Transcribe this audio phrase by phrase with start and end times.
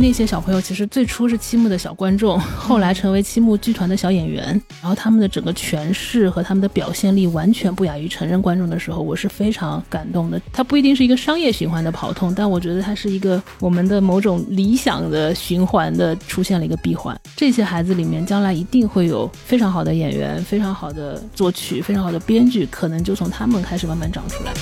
[0.00, 4.46] 那些小朋友其实最初是七木的小观众，后来成为七木剧团的小演员，
[4.80, 10.40] 然后他们的整个诠释和他们的表现力完全不亚于成人观众的时候，我是非常感动的。
[10.54, 17.14] 它不一定是一个商业循环的跑通，但我觉得它是一个我们的某种理想的循环的出现了一个闭环。
[17.36, 24.52] 这些孩子里面将来一定会有非常好的演员、非常好的作曲、非常好的编剧，可能就从他们开始慢慢长出来。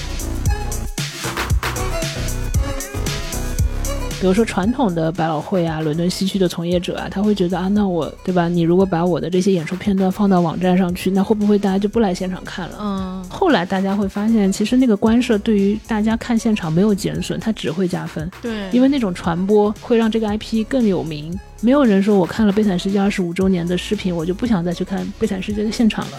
[4.20, 8.48] 比如说传统的百老汇啊、伦敦西区的从业者啊，他会觉得啊，那我对吧？
[8.48, 12.78] 你如果把我的这些演出片段放到网站上去，那会不会大家就不来现场看了？
[12.80, 13.24] 嗯。
[13.30, 18.28] 后来大家会发现，其实那个官设对于大家看现场没有减损，它只会加分。
[18.42, 18.68] 对。
[18.72, 21.38] 因为那种传播会让这个 IP 更有名。
[21.60, 26.19] 没有人说我看了《悲惨世界》二十五周年的视频，我就不想再去看《悲惨世界》的现场了。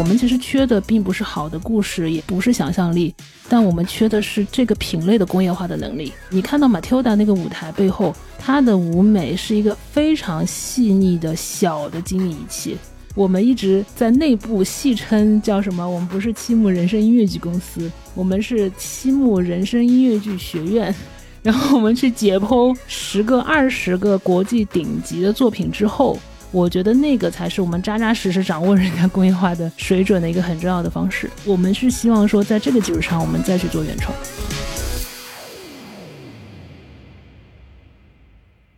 [0.00, 3.14] 我们其实缺的并不是好的故事，也不是想象力，
[3.50, 6.10] 但我们缺的是这个品类的工业化的能力。
[6.30, 12.78] 你看到马 d 达那个舞台背后，它的舞美是一个非常细腻的小的精密仪器。
[13.14, 15.86] 我们一直在内部戏称叫什么？
[15.86, 20.94] 我们不是七木人生音乐剧公司，我们是七木人生音乐剧学院。
[21.42, 26.18] 然后我们去解剖十个、二十个国际顶级的作品之后。
[26.52, 31.30] 我觉得那个才是我们扎扎实实掌握人家工业化的水准的一个很重要的方式。
[31.44, 34.12] 我们是希望说，在这个基础上，我们再去做原创。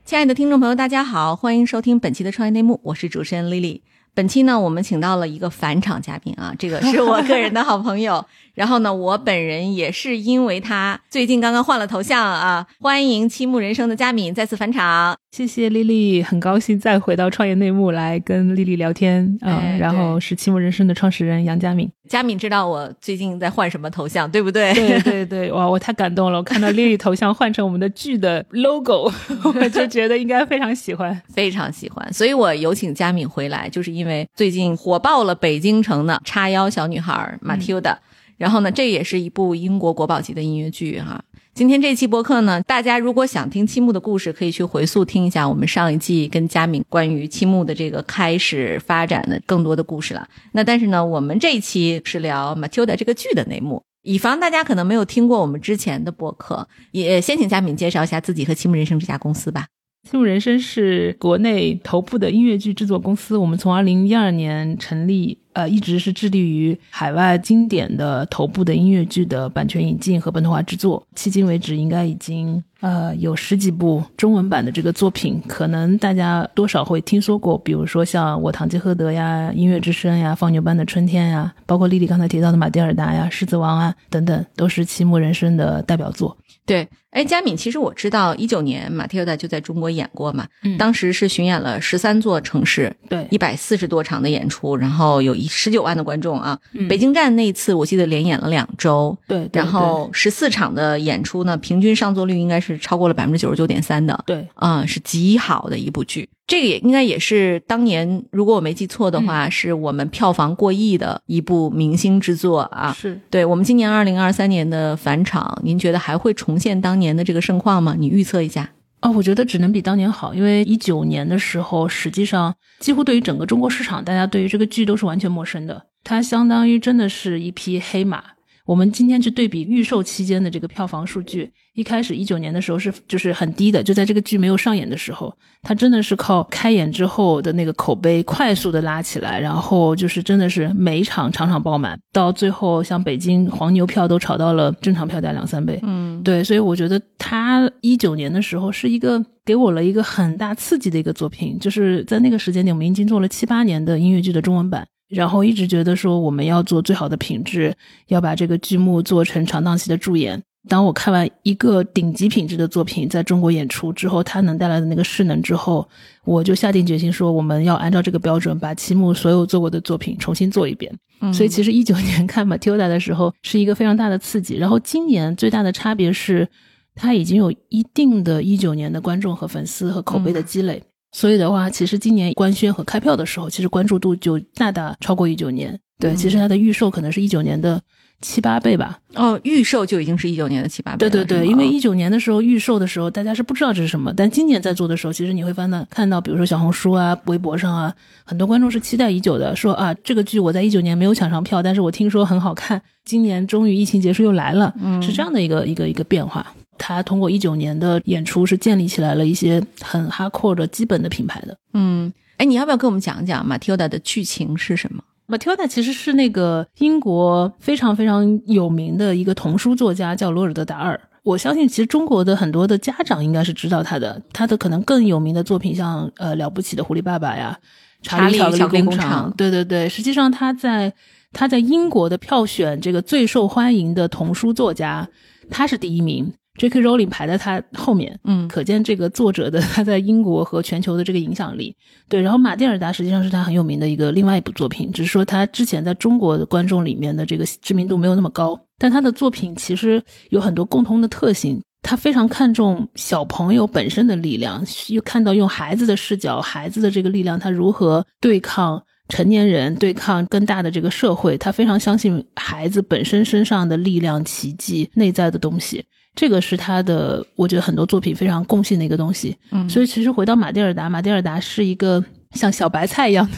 [0.04, 3.80] 亲爱的听众朋友，大家好，欢迎收听本期的创业内幕，我是主持人 Lily。
[4.14, 8.26] 本期呢，我们请到了一个返场嘉宾啊，这个是我个人的好朋友。
[8.52, 15.16] 然后呢，我本人也是因为他最近刚刚换了头像啊，欢迎七木人生的佳敏再次返场。
[15.32, 19.62] 谢谢丽丽，很高兴再回到创业内幕来跟丽丽聊天啊。
[19.78, 24.74] 然后是七木人生的创始人杨佳敏，佳敏知道我最近在换什么头像，对不对？
[24.74, 26.36] 对 对对，哇，我太感动了！
[26.36, 29.10] 我看到丽丽头像换成我们的剧的 logo，
[29.54, 32.12] 我就觉得应该非常喜欢，非常喜欢。
[32.12, 37.96] 所以我有请佳敏回来，就是因为最近火爆了北京城的叉腰小女孩 Matilda，。
[38.36, 41.22] 然后呢，这也是一部英国国宝级的音乐剧哈。
[41.54, 50.26] 今天这期播客呢，大家如果想听七木的故事，可以去回溯听一下我们上一季跟佳敏关于七木的这个开始发展的更多的故事了。
[50.52, 59.66] 那但是呢，我们这一期是聊《Matilda》这个剧的内幕，以防大家可能没有听过我们之前的播客，也先请佳敏介绍一下自己和七木人生这家公司吧。
[60.10, 65.41] 七木人生是国内头部的音乐剧制作公司，我们从二零一二年成立。
[65.52, 71.04] 呃，一直是致力于海外经典的头部的音乐剧的版权引进和本土化制作。
[71.16, 86.36] 迄今为止，应该已经呃有十几部中文版的这个作品，可能大家多少会听说过，比如说像《我堂吉诃德》呀，《音乐之声》呀，《放牛班的春天》呀，包括丽丽刚才提到的《马蒂尔达》呀，《狮子王》啊等等，都是七木人生的代表作。
[86.64, 90.46] 对，哎，佳敏，其实我知道一九年马蒂尔达就在中国演过嘛，
[90.78, 96.58] 当时是巡演了十三座城市，对，一百四十多场的演出，然后有一十九万的观众啊。
[96.88, 106.28] 北京站那一次我记得连演了两周，对，然后十四场的演出呢，平均上座率应该是超过了百分之九十九点三的，对，啊，是极好的一部剧。
[106.46, 112.92] 这个也应该也是当年，如果我没记错的话，是我们票房过亿的一部明星之作啊。
[112.92, 117.94] 是对我们今年二零二三年的返场，您觉得还会重现当年的这个盛况吗？
[117.98, 118.68] 你预测一下。
[119.02, 128.22] 哦，我觉得只能比当年好，因为一九年的时候，实际上几乎对于整个中国市场，大家对于这个剧都是完全陌生的，它相当于真的是一匹黑马。
[128.64, 145.80] 我们今天去对比预售期间的这个票房数据，一开始一九年的时候是就是很低的，就在这个剧没有上演的时候，它真的是靠开演之后的那个口碑快速的拉起来，然后就是真的是每一场场场爆满，到最后像北京黄牛票都炒到了正常票价两三倍。
[145.82, 154.86] 嗯，对，所以我觉得它一九年的时候是一个给我了一个很大刺激的一个作品，就是在那个时间点，我们已经做了七八年的音乐剧的中文版。
[155.12, 157.74] 然后一直觉得说我们要做最好的品质，
[158.08, 160.42] 要把这个剧目做成长档期的助演。
[160.68, 165.88] 当我看完一个顶级品质的作品在中国演出之后，它能带来的那个势能之后，
[166.24, 170.92] 我就下定决心说我们要按照这个标准，把七木所有做过的作品重新做一遍。
[171.32, 174.56] 所以其实一九年看《Matilda》的时候是一个非常大的刺激。
[174.56, 176.48] 然后今年最大的差别是，
[176.94, 180.82] 它已经有一定的一九年的观众和粉丝和口碑的积累。
[181.12, 185.78] 所以的话，其实今年官宣和开票的时候，其实关注度就大大超过一九年。
[185.98, 187.80] 对，其实它的预售可能是一九年的
[188.20, 188.98] 七八倍吧。
[189.14, 197.94] 哦，预售就已经是一九年的七八倍对对对，因为一九年的时候预售的时候，大家是不知道这是什么，但今年在做的时候，其实你会翻到看到，比如说小红书啊、微博上啊，
[198.24, 206.44] 很多观众是期待已久的，说啊，这个剧我在一九年没有抢上票，但是我听说很好看，今年终于疫情结束又来了，嗯是这样的一个一个一个变化。
[206.84, 211.56] 他通过一九年的演出是建立起来了一些很 hardcore 的基本的品牌的。
[211.74, 221.00] 嗯，哎，你要不要跟我们讲讲 Matilda 的剧情是什么？Matilda 其实是那个英国非常非常有名的一个童书作家，叫罗尔德·达尔。
[221.22, 227.56] 我相信，其实中国的很多的家长应该是知道他的，他的可能更有名的作品像呃了不起的狐狸爸爸呀，
[228.02, 230.92] 查理查理巧克力工工厂对对对，实际上他在
[231.32, 235.08] 他在英国的票选这个最受欢迎的童书作家，
[235.48, 236.32] 他是第一名
[236.68, 236.80] ，J.K.
[236.80, 238.16] Rowling 排在他后面。
[238.22, 241.74] 嗯可见这个作者的他在英国和全球的这个影响力。
[242.08, 250.00] 对，然后马蒂尔达实际上是他很有名的一个另外一部作品，只是说他之前在中国的观众里面的这个知名度没有那么高，但他的作品其实
[250.30, 251.60] 有很多共通的特性。
[251.82, 261.36] 他非常看重小朋友本身的力量，又看到用孩子的视角，孩子的这个力量，他如何对抗成年人，对抗更大的这个社会。
[261.36, 265.84] 他非常相信孩子本身身上的力量、奇迹、内在的东西。
[266.14, 269.36] 这个是他的，我觉得很多作品非常共性的一个东西。
[269.50, 273.28] 嗯所以其实回到马蒂尔达，马蒂尔达是一个像小白菜一样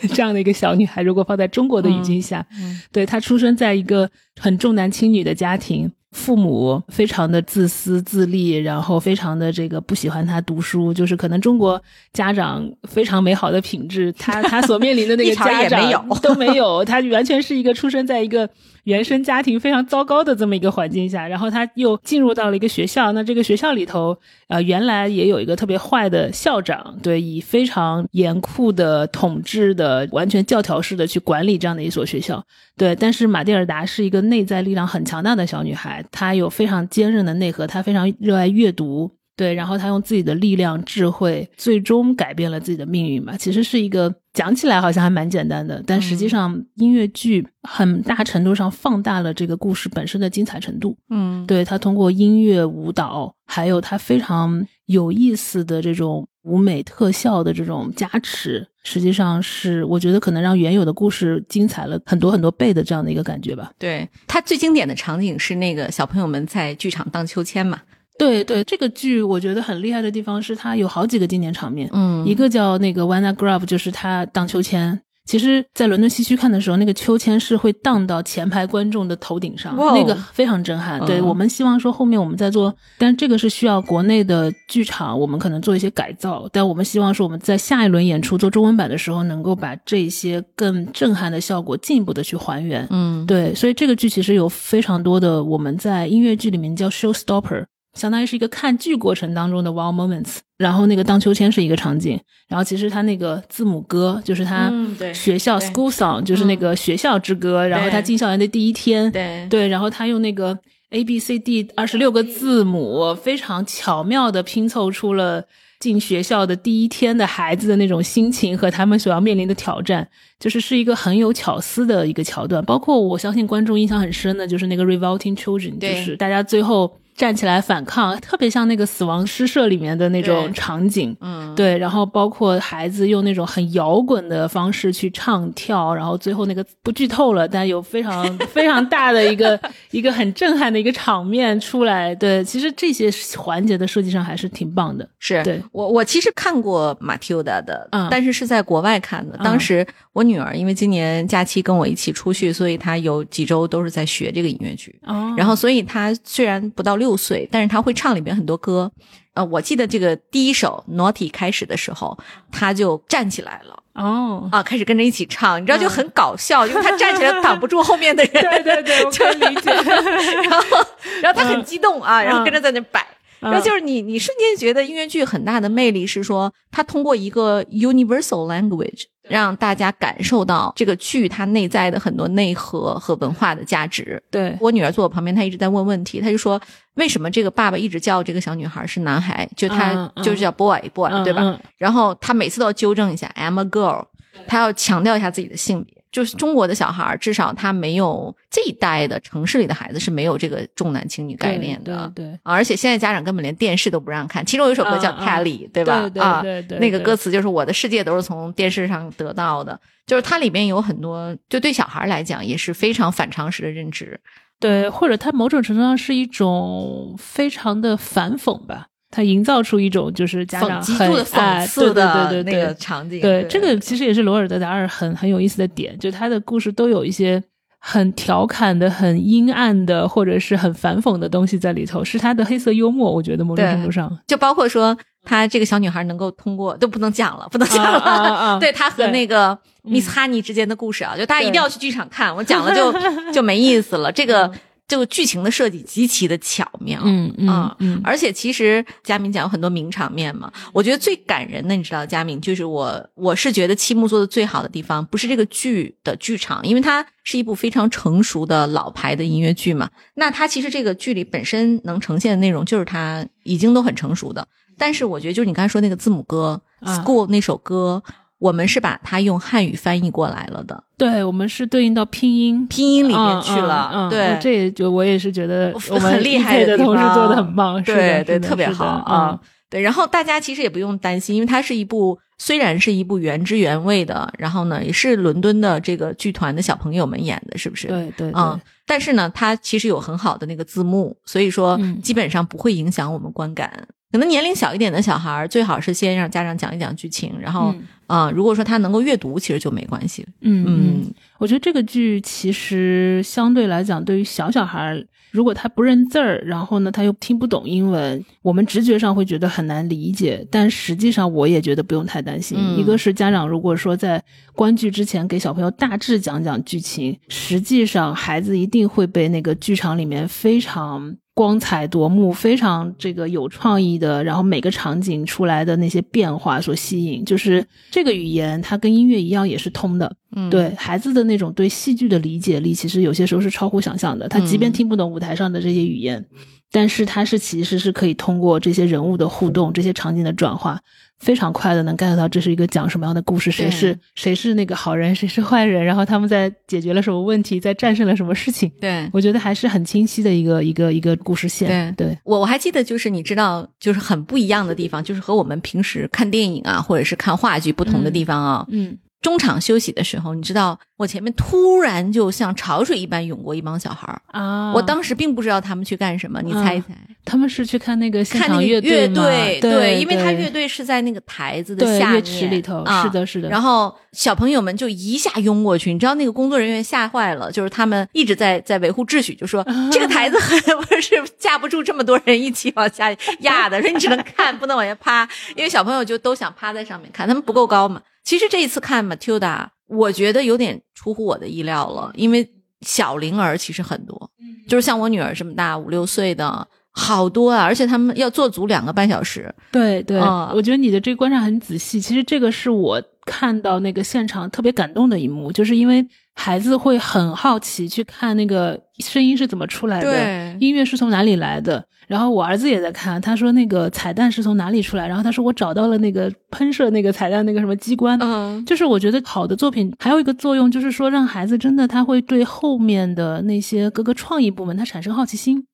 [0.00, 1.02] 的 这样的一个小女孩。
[1.02, 5.90] 如果放在中国的语境下，嗯对她出生在一个很重男轻女的家庭。
[6.12, 11.82] 父母非常的自私自利，然后非常的这个不喜欢她读书，就是可能中国
[12.12, 18.46] 家长非常美好的品质，她她所面临的那个 家长也没有都没有，她完全是一个出生在一个
[18.84, 24.16] 原生家庭非常糟糕的这么一个环境下，然后她又进入到了一个学校，那这个学校里头，
[24.48, 32.44] 呃，原来也有一个特别坏的校长，对，以非常严酷的统治的、完全教条式的去管理这样的一所学校，
[32.76, 32.96] 对。
[32.96, 39.10] 但是马蒂尔达是一个内在力量很强大的小女孩，她有非常坚韧的内核，她非常热爱阅读。
[39.42, 43.36] 对，然后他用自己的力量、智慧，最终改变了自己的命运吧。
[43.36, 50.96] 其实是一个讲起来好像还蛮简单的，但实际上音乐剧很大程度上放大了这个故事本身的精彩程度。
[51.10, 63.72] 嗯，对他通过音乐、舞蹈，还有他非常有意思的这种舞美特效的这种加持，实际上是我觉得可能让原有的故事精彩了很多很多倍的这样的一个感觉吧。
[63.76, 67.80] 对，他最经典的场景是那个小朋友们在剧场荡秋千嘛。
[68.22, 75.00] 对对，这个剧我觉得很厉害的地方是它有好几个经典场面，嗯一个叫那个 Wanna Grab，就是他荡秋千。
[75.24, 80.98] 其实，在伦敦西区看的时候，那个秋千是会荡到前排观众的头顶上，那个非常震撼。
[81.06, 86.48] 对嗯我们希望说后面我们在做，但这个是需要国内的剧场，我们可能做一些改造。
[86.52, 92.84] 但我们希望说我们在下一轮演出做中文版的时候，能够把这些更震撼的效果进一步的去还原。
[92.90, 100.38] 嗯对，所以这个剧其实有非常多的我们在音乐剧里面叫 showstopper，相当于是一个看剧过程当中的 wow moments。
[100.58, 104.72] 然后那个荡秋千是一个场景，然后其实他那个字母歌就是他
[105.12, 107.66] 学校对 school song，就是那个学校之歌。
[107.66, 110.56] 然后他进校园的第一天，对对，然后他用那个
[110.90, 115.44] A B C D 二十六个字母，非常巧妙的拼凑出了
[115.80, 120.06] 进学校的第一天的孩子的那种心情和他们所要面临的挑战，
[120.38, 122.64] 就是是一个很有巧思的一个桥段。
[122.64, 131.14] 包括我相信观众印象很深的就是那个 Revolting Children，就是大家最后站起来反抗，特别像那个死亡诗社里面的那种场景。
[131.20, 139.60] 嗯对，然后包括孩子用那种很摇滚的方式去唱跳，然后最后那个不剧透了，但有非常非常大的一个
[139.92, 142.14] 一个很震撼的一个场面出来。
[142.14, 145.06] 对，其实这些环节的设计上还是挺棒的。
[145.18, 149.36] 是对我我其实看过马蒂欧达的，嗯但是是在国外看的。
[149.38, 154.98] 嗯当时我女儿因为今年假期跟我一起出去，所以她有几周都是在学这个音乐剧。
[155.06, 158.90] 哦然后，所以她虽然不到六岁，但是他会唱里面很多歌。
[159.34, 162.16] 呃，我记得这个第一首《Naughty》开始的时候，
[162.52, 168.32] 他就站起来了哦，啊，开始跟着一起唱，你知道就嗯很搞笑，因为他站起来挡不住后面的人。
[168.44, 169.70] 对对对，我可以理解。
[170.48, 170.86] 然后，
[171.22, 173.04] 然后他很激动啊，然后跟着在那摆。
[173.42, 184.22] 嗯然后就是你，你瞬间觉得音乐剧很大的魅力是说，它通过一个 universal language 让大家感受到这个剧它内在的很多内核和文化的价值。
[184.30, 186.60] 对，我女儿坐我旁边，她一直在问问题，她就说
[186.94, 191.42] 为什么这个爸爸一直叫这个小女孩是男孩，就他嗯嗯就是叫 boy boy，、嗯对吧？
[191.42, 194.04] 嗯然后她每次都要纠正一下，I'm a girl，
[194.46, 196.01] 她要强调一下自己的性别。
[196.12, 202.12] 就是中国的小孩儿，至少他没有这一代的城市里的孩子是没有这个重男轻女概念的。
[202.14, 204.44] 对对，而且现在家长根本连电视都不让看。
[204.44, 206.08] 其中有一首歌叫《Kelly》，对吧？
[206.20, 209.80] 啊，对对，那个歌词就是我的世界都是从电视上得到的。
[210.06, 214.20] 就是它里面有很多，就对小孩来讲也是非常反常识的认知。
[214.60, 218.88] 对，或者它某种程度上是一种非常的反讽吧。
[219.12, 223.20] 它营造出一种就是家长极度的讽刺的那个场景。
[223.20, 227.40] 对，这个其实也是罗尔德达尔很很有意思的点，就他的故事都有一些
[227.78, 233.12] 很调侃的、很阴暗的，或者是很反讽的东西在里头，是他的黑色幽默。
[233.12, 238.58] 我觉得某种程度上，就包括说，他这个小女孩能够通过都不能讲了，不能讲了。
[238.58, 242.90] 对他和那个 Miss Honey 之间的故事啊，就大家一定要去剧场看，我讲了就
[243.30, 244.10] 就没意思了。
[244.10, 244.50] 这个。
[244.92, 264.46] 这个剧情的设计极其的巧妙，嗯嗯嗯，而且其实佳敏讲有很多名场面嘛，我觉得最感人的，你知道，佳敏就是我，我是觉得七木做的最好的地方，不是这个剧的剧场，因为它是一部非常成熟的老牌的音乐剧嘛，那它其实这个剧里本身能呈现的内容就是它已经都很成熟的，
[264.76, 268.02] 但是我觉得就是你刚才说那个字母歌，School 那首歌。
[268.42, 272.66] 我们是把它用汉语翻译过来了的，对，我们是对应到拼音。
[272.66, 279.38] 拼音里面去了，对，这也就我也是觉得很厉害的同事做的很棒，对对，特别好啊，
[279.70, 287.86] 对，然后大家其实也不用担心，因为它是一部虽然是一部原汁原味的，然后呢也是伦敦的这个剧团的小朋友们演的，是不是？
[287.86, 293.86] 对对啊，但是呢，它其实有很好的那个字幕，所以说基本上不会影响我们观感。
[294.12, 297.74] 可能年龄小一点的小孩儿，最好是先让家长讲一讲剧情，然后
[298.06, 300.26] 啊，如果说他能够阅读，其实就没关系。
[300.42, 310.46] 嗯嗯，我觉得这个剧其实相对来讲，对于小小孩儿，如果他不认字儿，然后呢他又听不懂英文，我们直觉上会觉得很难理解。
[310.50, 312.58] 但实际上，我也觉得不用太担心。
[312.76, 314.22] 一个是家长如果说在
[314.54, 321.16] 观剧之前给小朋友大致讲讲剧情，实际上孩子一定会被那个剧场里面非常。
[321.34, 330.14] 光彩夺目，非常这个有创意的，然后每个场景出来的那些变化所吸引，就是这个语言它跟音乐一样也是通的。
[330.36, 334.28] 嗯，对孩子的那种对戏剧的理解力，其实有些时候是超乎想象的。
[334.28, 336.22] 他即便听不懂舞台上的这些语言，
[336.70, 340.80] 但是他是其实是可以通过这些人物的互动、这些场景的转化。
[341.22, 348.68] 非常快的能 get 到这是一个讲什么样的故事，谁是谁是那个好人，谁是坏人，然后他们在解决了什么问题，在战胜了什么事情。
[348.80, 351.94] 对我觉得还是很清晰的一个一个一个故事线。
[351.94, 358.66] 对，对我我还记得就是你知道就是很不一样的地方，就是和我们平时看电影啊或者是看话剧不同的地方啊。
[358.70, 358.98] 嗯。
[359.22, 364.72] 中场休息的时候，你知道我前面突然就像潮水一般涌过一帮小孩儿啊！
[364.72, 366.88] 我当时并不知道他们去干什么，你猜一猜？
[367.24, 373.48] 他们是去看那个看那个乐队对对，因为他乐队是在那个台子的下面里头，是的，是的。
[373.48, 388.02] 然后小朋友们就一下拥过去，你知道那个工作人员吓坏了，就是他们一直在在维护秩序，就说这个台子不是架不住这么多人一起往下压的，说你只能看，不能往下趴，因为小朋友就都想趴在上面看，他们不够高嘛。
[388.24, 392.48] 其实这一次看 Matilda，我觉得有点出乎我的意料了，因为
[392.80, 394.30] 小龄儿其实很多，
[394.68, 399.54] 就是像我女儿这么大五六岁的好多啊，而且他们要做足两个半小时。
[399.70, 400.18] 对对，
[400.54, 402.00] 我觉得你的这个观察很仔细。
[402.00, 406.06] 其实这个是我看到那个现场特别感动的一幕，就是因为。
[406.34, 411.84] 孩子会很好奇去看那个声音是怎么出来的，音乐是从哪里来的。
[412.08, 415.06] 然后我儿子也在看，他说那个彩蛋是从哪里出来。
[415.06, 418.18] 然后他说我找到了那个喷射那个彩蛋那个什么机关。
[418.20, 425.64] 嗯，就是我觉得好的作品还有一个作用，就是说让孩子真的他会对后面的那些各个创意部门他产生好奇心。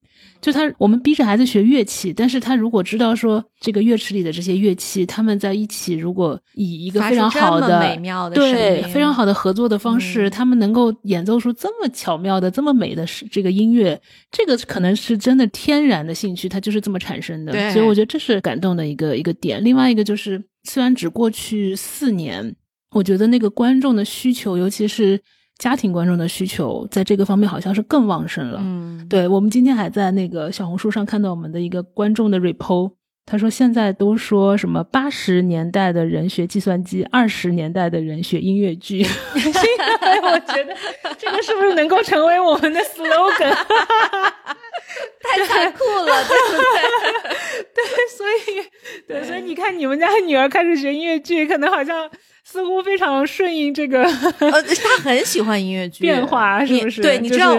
[0.41, 17.53] 就他，我们逼着孩子学乐器，但是他如果知道说这个乐池里的这些乐器，他们在一起，如果以一个非常好的、美妙的对非常好的合作的方式，他们能够演奏出这么巧妙的、这么美的这个音乐，这个可能是真的天然的兴趣，它就是这么产生的。
[17.73, 19.63] 所以我觉得这是感动的一个一个点。
[19.65, 22.55] 另外一个就是，虽然只过去四年，
[22.93, 25.21] 我觉得那个观众的需求，尤其是。
[25.59, 28.61] 家庭观众的需求在这个方面好像是更旺盛了。
[28.63, 32.93] 嗯，对我们今天还在那个小红书上看到我们的一个观众的 report，
[33.27, 39.05] 他说现在都说什么八十年代的人学计算机，二十年代的人学音乐剧。
[39.35, 40.77] 我觉得
[41.19, 43.53] 这个是不是能够成为我们的 slogan？
[45.21, 47.75] 太残酷了，对不对？
[47.75, 47.85] 对，
[48.17, 48.65] 所以
[49.09, 52.09] 对，所以你看，你们家女儿开始学音乐剧，可能好像。
[52.51, 57.03] 似乎非常顺应这个，呃，他很喜欢音乐剧变化，是不是？
[57.03, 57.55] 对，你知道，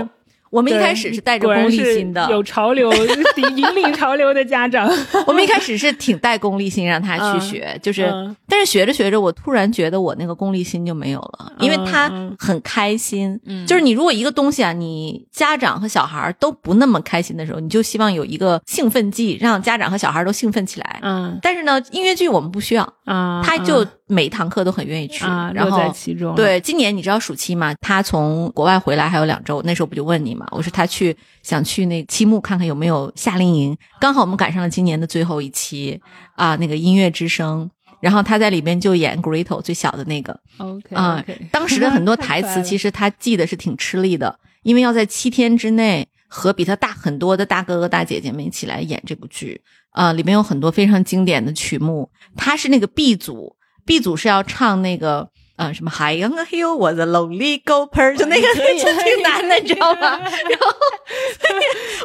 [0.50, 2.92] 我们一开始是带着功利心的，有潮流
[3.56, 4.90] 引领潮流的家长。
[5.28, 13.40] 我们一开始是挺带功利心让他去学，就是，嗯但是学着学着，我突然觉得我那个功利心就没有了，因为他嗯很开心。
[13.46, 21.00] 嗯就是你如果一个东西啊，你家长和小孩儿都不那么开心的时候，你就希望有一个兴奋剂，让家长和小孩儿都兴奋起来。
[21.04, 27.74] 嗯但是呢，音乐剧我们不需要，啊，他就每一堂课都很愿意去，啊，然后乐在其中。，对，今年你知道暑期嘛？
[27.80, 30.48] 他从国外回来还有两周，那时候不就问你嘛？
[30.52, 36.02] 我说他去想去那期末看看有没有夏令营，刚好我们赶上了今年的最后一期
[36.36, 37.70] 啊，那个音乐之声。
[38.02, 49.60] 然后他在里边就演 Grito 最小的那个 OK 啊当时的很多台词其实实他记得是挺吃力的，因为要在七天之内和比他大很多的大哥哥大姐姐们一起来演这部剧
[49.92, 52.10] 啊，里面有很多非常经典的曲目。
[52.38, 53.54] 他是那个 B 组
[53.86, 55.30] ，B 组是要唱那个。
[55.60, 60.00] 呃，什么 High on a hill was a lonely gopher，就那个就挺难的，你知道吗？
[60.16, 60.72] 然后，
[61.38, 61.54] 所以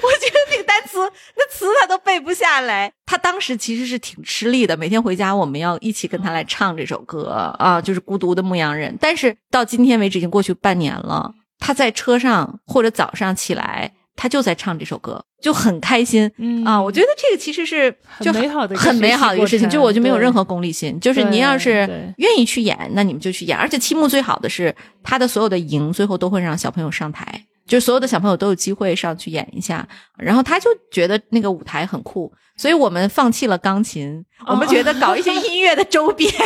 [0.02, 0.99] 我觉得那个单词，
[1.37, 2.93] 那词他都背不下来。
[3.07, 8.93] 他当时其实是挺吃力的，每天回家我们要一起跟他来唱这首歌啊，就是《孤独的牧羊人》。
[9.00, 16.30] 但是到今天为止，已经过去半年了，他在车上或者早上起来，他就在唱这首歌，就很开心。
[16.38, 23.56] 嗯啊，我觉得这个其实是就很美好的一个很美好的一个事情，就我就没有任何功利心，就是您要是愿意去演，那你们就去演。
[23.56, 36.33] 而且期末最好的是，他的所有的营最后都会让小朋友上台，就是所有的小朋友都有机会上去演一下，然后他就觉得那个舞台很酷，所以我们放弃了钢琴，我们觉得搞一些音乐的周边。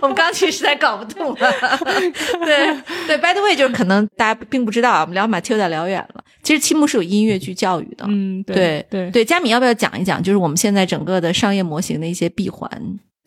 [0.00, 1.52] 我们钢琴实在搞不动了，
[2.44, 2.76] 对
[3.08, 3.18] 对。
[3.18, 6.22] By the way，就是可能大家并不知道啊，我们聊马 Tilda 聊远了。
[6.42, 12.70] 其实七木是有音乐剧教育的，嗯，对对对对，佳敏要不要讲一讲，就是我们现在整个的商业模型的一些闭环？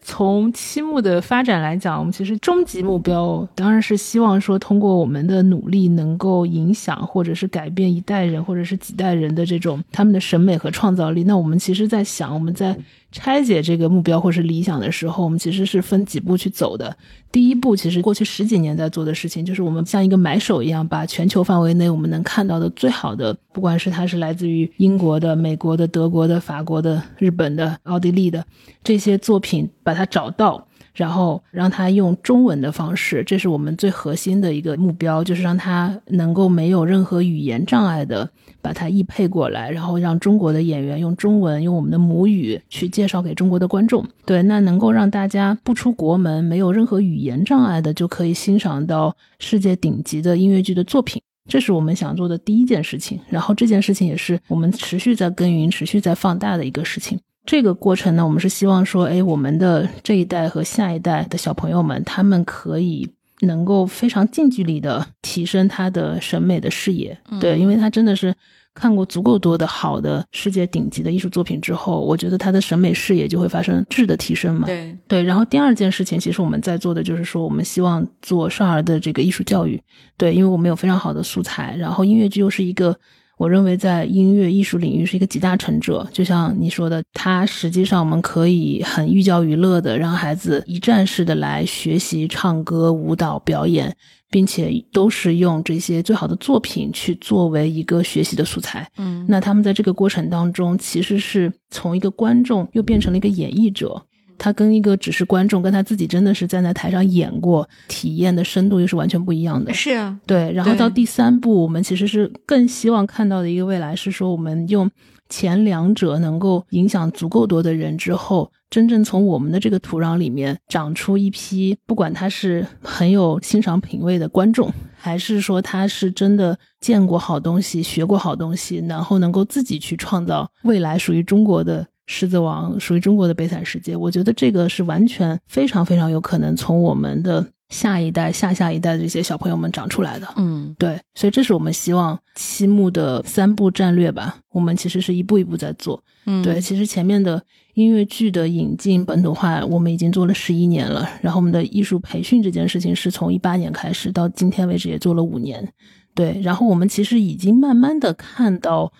[0.04, 11.24] 从七木的发展来讲，我们其实终极目标当然是希望说，通过我们的努力，能够影响或者是改变一代人或者是几代人的这种他们的审美和创造力。
[11.26, 12.76] 那我们其实，在想我们在
[13.12, 16.96] 拆解这个目标或是理想的时候，我们其实是分几步去走的。
[17.32, 28.46] 第一步，其实过去十几年在做的事情，就是我们像一个买手一样，把全球范围内我们能看到的最好的，不管是它是来自于英国的、美国的、德国的、法国的、日本的、奥地利的
[28.84, 30.68] 这些作品，把它找到。
[30.94, 38.30] 然后让他用中文的方式，这是我们最核心的一个目标，就是让他能够没有任何语言障碍的
[38.62, 44.06] 把它译配过来，然后让中国的演员用中文，用我们的母语去介绍给中国的观众。
[44.26, 51.22] 对，那能够让大家不出国门，没有任何语言障碍的，就可以欣赏到世界顶级的音乐剧的作品。
[51.50, 57.20] 这是我们想做的第一件事情，然后这件事情也是我们持续在耕耘、持续在放大的一个事情。
[57.46, 63.10] 这个过程呢，我们是希望说，哎，我们的这一代和下一代的小朋友们，他们可以
[63.42, 68.34] 能够非常近距离的提升他的审美的视野，对，因为他真的是
[68.76, 74.68] 看过足够多的好的世界顶级的艺术作品之后，我觉得他的审美视野就会发生质的提升嘛。
[74.68, 79.82] 对，对，然后第二件事情，其实我们在做的就是说，我们希望做少儿的这个艺术教育。
[80.16, 82.96] 对，因为我们有非常好的素材，然后音乐剧又是一个，
[83.42, 86.08] 我认为在音乐艺术领域是一个集大成者。
[86.14, 93.98] 就像你说的，它实际上我们可以很寓教于乐的，让孩子一站式的来学习唱歌、舞蹈、表演，
[94.30, 98.88] 并且都是用这些最好的作品去作为一个学习的素材。
[98.98, 104.06] 嗯，那他们在这个过程当中，其实是从一个观众又变成了一个演绎者。
[104.42, 109.72] 他跟一个只是观众，跟他自己真的是站在台上演过，体验的深度又是完全不一样的。
[109.72, 114.90] 是啊，对，然后到第三步，我们其实是更希望看到的一个未来是说，我们用
[115.30, 131.86] 前两者能够影响足够多的人之后，真正从我们的这个土壤里面长出一批，不管他是很有欣赏品味的观众，还是说他是真的见过好东西、学过好东西，然后能够自己去创造未来属于中国的。
[132.12, 140.28] 狮子王属于中国的悲惨世界，我觉得这个是完全非常非常有可能从我们的下一代、下下一代的这些小朋友们长出来的。
[140.36, 144.36] 嗯对，所以这是我们希望七木的三步战略吧。
[144.52, 146.04] 我们其实是一步一步在做。
[146.26, 147.42] 嗯，对，其实前面的
[147.76, 151.10] 音乐剧的引进本土化，我们已经做了十一年了。
[151.22, 155.66] 然后我们的艺术培训这件事情是从一八年开始，到今天为止也做了五年。
[156.14, 158.92] 对，然后我们其实已经慢慢的看到。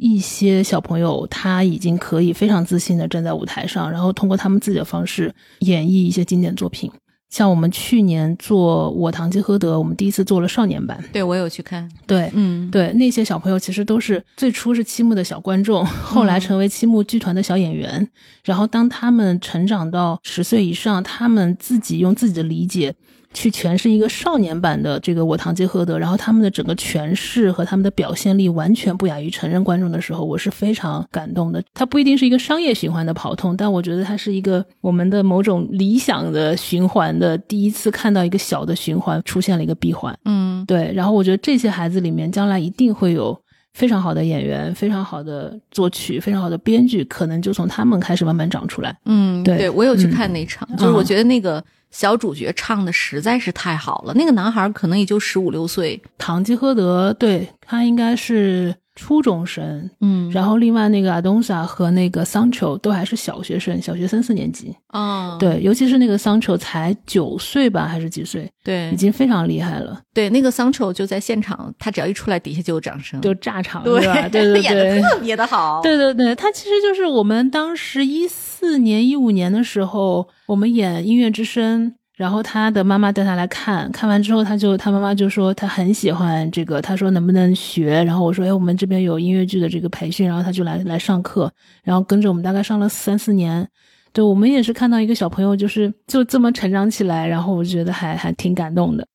[0.00, 6.90] 一些小朋友他已经可以非常自信的站在舞台上，然后通过他们自己的方式演绎一些经典作品。
[7.28, 10.98] 像我们去年做《我堂吉诃德》，我们第一次做了少年版。
[11.12, 18.08] 对我有去看，对，嗯，对，那些小朋友其实都是最初是七木的小观众，后来成为七木剧团的小演员。
[18.42, 22.92] 然后当他们成长到十岁以上，他们自己用自己的理解
[23.32, 31.62] 去诠释一个少年版的这个我堂吉诃德，然后他们的整个诠释和他们的表现力完全不亚于成人观众的时候，我是非常感动的。
[31.74, 40.16] 它不一定是一个商业循环的跑通，但我觉得它是一个我们的某种理想的循环的第一次看到一个小的循环出现了一个闭环。
[40.24, 43.40] 嗯，对，然后我觉得这些孩子里面将来一定会有。
[43.72, 48.94] 非常好的演员，非常好的作曲，非常好的编剧，可能就从他们开始慢慢长出来。
[49.04, 54.14] 嗯，对对我有去看那场，就是我觉得那个小主角唱的实在是太好了。
[54.14, 58.74] 那个男孩可能也就十五六岁，堂吉诃德，对他应该是。
[58.96, 64.76] 初中生，嗯，然后另外那个阿东萨和那个桑丘都还是小学生，小学三四年级。
[64.92, 68.50] 哦，对，尤其是那个桑丘才九岁吧，还是几岁？
[68.62, 69.98] 对，已经非常厉害了。
[70.12, 74.28] 对，那个桑丘就在现场，他只要一出来，底下就有掌声，就炸场，对吧？
[74.28, 75.80] 对对对， 演的特别的好。
[75.82, 81.86] 对对对，他其实就是我们当时一四四年、一五年的时候，我们演《音乐之声》。
[82.14, 88.04] 然后他的妈妈带他来看，看完之后，他就他妈妈就说他很喜欢这个，他说能不能学？
[88.04, 91.50] 然后我说，哎，我们这边有音乐剧的这个培训，然后他就来来上课，
[91.82, 93.66] 然后跟着我们大概上了三四年。
[94.12, 99.06] 对我们也是看到一个小朋友就是就这么成长起来，然后我觉得还还挺感动的。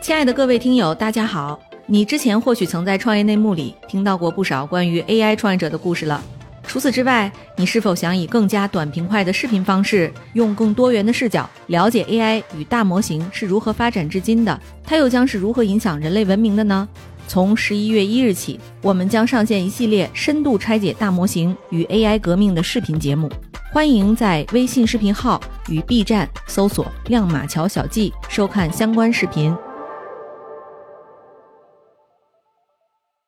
[0.00, 6.22] 亲爱的各位听友，大家好，你之前或许曾在创业内幕里听到过不少关于 AI 创业者的故事了。
[6.66, 14.60] 除此之外，你是否想以更加短平快的视频方式，用更多元的视角了解 AI 与大模型是如何发展至今的？
[14.84, 16.86] 它又将是如何影响人类文明的呢？
[17.28, 23.30] 从十一月一日起，我们将上线一系列深度拆解大模型与 AI 革命的视频节目，
[23.72, 29.56] 欢迎在微信视频号与 B 站搜索“亮马桥小记”收看相关视频。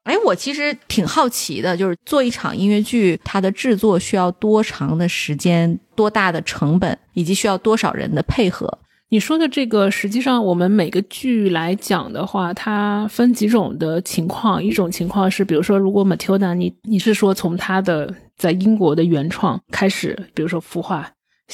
[0.08, 8.78] 哎，我其实挺好奇的，就是做一场音乐剧，它的制作需要多长的时间、多大的成本，以及需要多少人的配合？
[9.10, 14.64] 你说的这个，实际上我们每个剧来讲的话，它分几种的情况。
[14.64, 21.10] 一种情况是，比如说，如果 Matilda，你你是说从它的在英国的原创开始，比如说孵化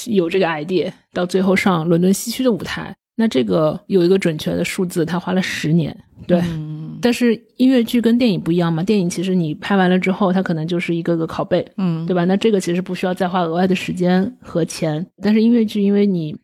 [0.07, 6.43] 有这个 idea，到最后上伦敦西区的舞台，那这个有一个准确的数字，它花了十年，对。
[7.01, 12.25] 但是音乐剧跟电影不一样嘛，电影其实你拍完了之后，它可能就是一个个拷贝，嗯，对吧？
[12.25, 15.07] 那这个其实不需要再花额外的时间和钱。
[15.23, 16.35] 但是音乐剧，因为你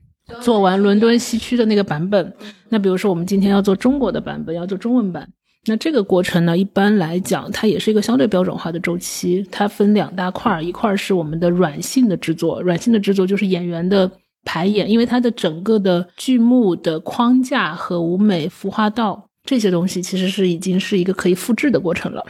[0.43, 2.35] 做完伦敦西区的那个版本，
[2.69, 5.27] 那比如说我们今天要做中国的版本，要做中文版，
[5.67, 9.43] 那这个过程呢，一般来讲，它也是一个相对标准化的周期。
[9.51, 14.11] 它分两大块儿，一块儿是我们的软性的制作，软性的制作就是演员的
[14.45, 19.30] 排演，因为它的整个的剧目的框架和舞美服化道。
[19.51, 22.25] 这些东西其实是已经是一个可以复制的过程了，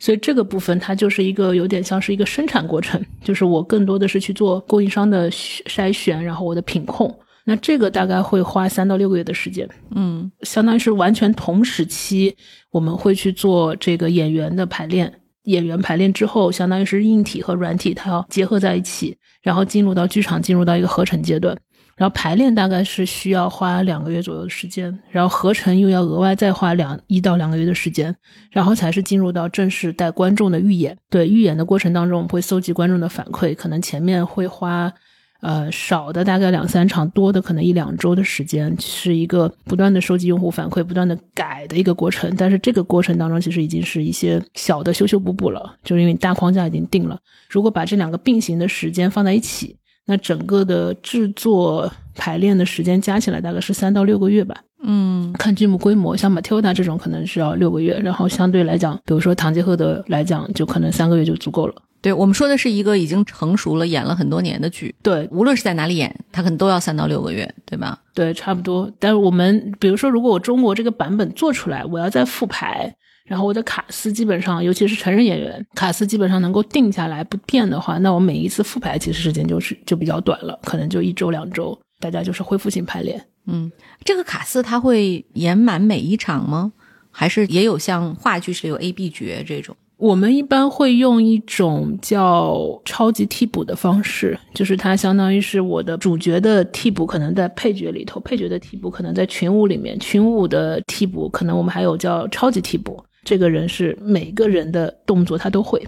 [0.00, 12.34] 所以这个部分它就是一个有点像是一个生产过程，就是我更多的是去做供应商的筛选，然后我的品控，那这个大概会花三到六个月的时间，嗯，相当于是完全同时期，
[12.72, 21.56] 我们会去做这个演员的排练，演员排练之后，相当于是硬体和软体它要结合在一起，然后进入到剧场，进入到一个合成阶段。
[21.96, 28.14] 然后排练大概是需要花两个月左右的时间，然后合成又要额外再花两一到两个月的时间，
[28.50, 30.98] 然后才是进入到正式带观众的预演。
[31.08, 34.92] 对预演的过程当中，我们会搜集观众的反馈，可能前面会花，
[35.40, 42.34] 呃少的大概两三场，多的可能一两周的时间，是一个不断的收集用户反馈、不断的改的一个过程。
[42.36, 47.16] 但是这个过程当中，其实已经是一些小的修修补补了，就是因为大框架已经定了。
[47.48, 49.76] 如果把这两个并行的时间放在一起。
[50.06, 54.56] 那整个的制作排练的时间加起来大概是三到六个月吧。
[54.86, 61.74] 嗯，看剧目规模，像 Matilda 这种可能是要六个月，然后相对来讲，比如说《堂吉诃德》来讲，就可能三个月就足够了。
[62.02, 64.94] 对我们说的是一个已经成熟了、演了很多年的剧。
[65.02, 67.98] 对，无论是在哪里演，它可能都要三到六个月，对吧？
[68.12, 68.92] 对，差不多。
[68.98, 72.94] 但是我们比如说，如果我中国这个版本做出来，我要再复排。
[73.28, 83.24] 然后我的卡司基本上，尤其是成人演员，卡司基本上能够定下来不变的话，那我每一次复排其实时间就是就比较短了，可能就一周两周，大家就是恢复性排练。
[83.46, 83.70] 嗯，
[84.04, 86.72] 这个卡司他会演满每一场吗？
[87.10, 89.74] 还是也有像话剧是有 A、B 角这种？
[89.96, 103.02] 我们一般会用一种叫超级替补的方式，就是它相当于是我的主角的替补，可能在配角里头；配角的替补可能在群舞里面；群舞的替补可能我们还有叫超级替补。
[103.24, 105.82] 这个人是每个人的动作他都会，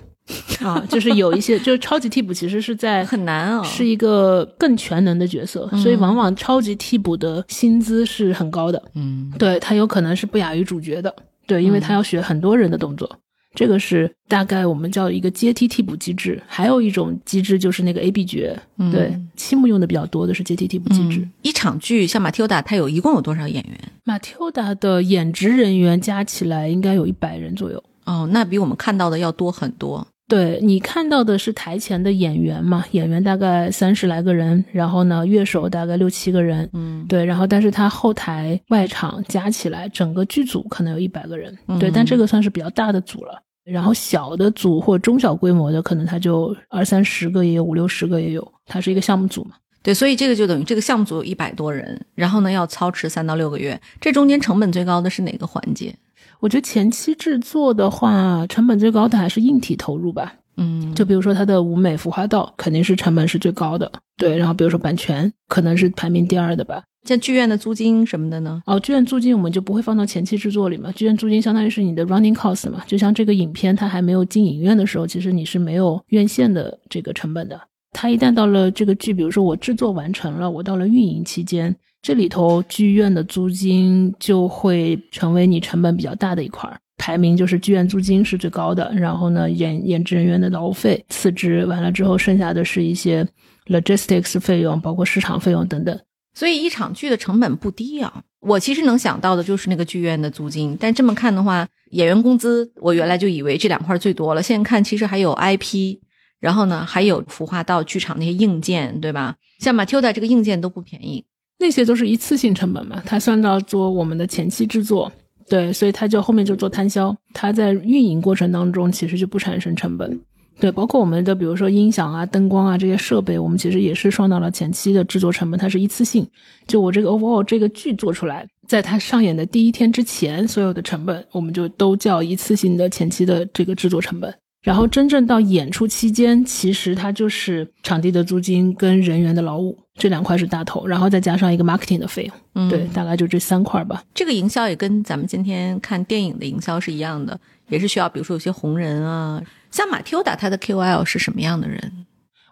[0.61, 11.15] 啊， 就是有一些 就是超级替补其实是在很难啊，是一个更全能的角色，所以往往超级替补的薪资是很高的，嗯，对他有可能是不亚于主角的，
[11.47, 13.09] 对，因为他要学很多人的动作，
[13.55, 16.43] 这个是大概我们叫一个阶梯替补机制。
[16.47, 18.91] 还有一种机制就是那个 A B 角，嗯。
[18.91, 21.21] 对，七木用的比较多的是阶梯替补机制。
[21.21, 21.33] 嗯。
[21.43, 23.81] 一场剧像马蒂欧达，他有一共有多少演员？
[24.07, 27.83] 马蒂欧达的演职人员加起来应该有一百人左右。
[28.05, 30.07] 哦，那比我们看到的要多很多。
[30.29, 43.43] 对你看到的是台前的演员嘛，演员大概三十来个人，然后呢，乐手大概六七个人，嗯，对，然后但是他后台外场加起来，整个剧组可能有一百个人，对，嗯但这个算是比较大的组了。
[43.65, 49.57] 然后小的组或中小规模的，可能他就二三十个也有，五六十个也有，它是一个项目组嘛。
[49.87, 55.95] 对，所以这个就等于这个项目组有一百多人，然后呢要操持三到六个月，这中间成本最高的是哪个环节？
[56.41, 60.35] 我觉得前期制作的话，成本最高的还是硬体投入吧。
[60.57, 63.89] 嗯，就比如说它的舞美服化道，肯定是成本是最高的。
[64.17, 66.83] 对，然后比如说版权，可能是排名第二的吧。
[67.05, 68.61] 像剧院的租金什么的呢？
[68.67, 77.61] 哦，剧院租金我们就不会放到前期制作里嘛，剧院租金相当于是你的 running cost 嘛，就像这个影片它还没有进影院的时候，其实你是没有院线的这个成本的。
[77.99, 86.79] 它一旦到了这个剧，比如说我制作完成了，我到了运营期间，这里头剧院的租金就会成为你成本比较大的一块儿。
[86.99, 93.27] 排名就是剧院租金是最高的，然后呢，演演职人员的劳务费次之，完了之后剩下的是一些
[93.69, 95.99] logistics 费用，包括市场费用等等。
[96.35, 98.23] 所以一场剧的成本不低啊。
[98.41, 105.97] 我其实能想到的就是那个剧院的租金，但这么看的话，演员工资我原来就以为这两块最多了，现在看其实还有 IP，
[106.41, 109.37] 然后呢还有孵化到、剧场那些硬件，对吧？
[109.59, 111.25] 像马 Tilda 这个硬件都不便宜。
[111.59, 115.11] 那些都是一次性成本嘛，它算到做我们的前期制作，
[115.49, 120.21] 对，所以它就后面就做摊销，它在运营过程当中其实就不产生成本，
[120.61, 126.29] 对，包括我们的比如说音响啊、灯光啊这些设备，我们其实也是算到了前期的制作成本，它是一次性，
[126.67, 134.35] 就我这个 overall 这个剧做出来，在它上演的第一天之前，所有的成本我们就都叫一次性的前期的这个制作成本。
[134.67, 144.03] 然后真正到演出期间，其实它就是场地的租金跟人员的劳务这两块是大头，然后再加上一个 marketing 的费用，嗯，对，大概就这三块吧。
[144.13, 151.93] 这个营销也跟咱们今天看电影的营销是一样的，也是需要，比如说有些红人啊，像马蒂欧达他的 KOL 是什么样的人？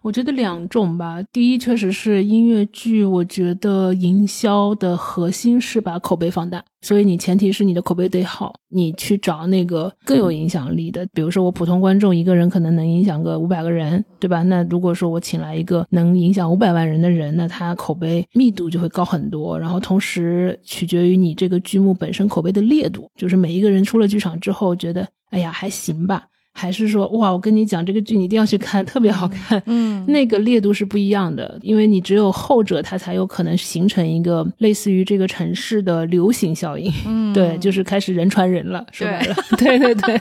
[0.05, 14.43] 我觉得两种吧，第一确实是音乐剧，我觉得营销的核心是把口碑放大，所以你前提是你的口碑得好，你去找那个更有影响力的，比如说我普通观众一个人可能能影响个五百个人，对吧？
[14.43, 26.27] 那如果说我请来一个能影响五百万人的人，那他口碑密度就会高很多，然后同时取决于你这个剧目本身口碑的烈度，就是每一个人出了剧场之后觉得，哎呀还行吧。
[26.57, 29.61] 还是说哇，我跟你讲这个剧你一定要去看，特别好看。
[29.67, 36.93] 嗯那个烈度是不一样的，因为你只有后者，它才有可能形成一个类似于这个城市的流行效应。
[37.07, 38.87] 嗯 对，就是开始人传人了。
[38.93, 40.21] 说白了， 对对对。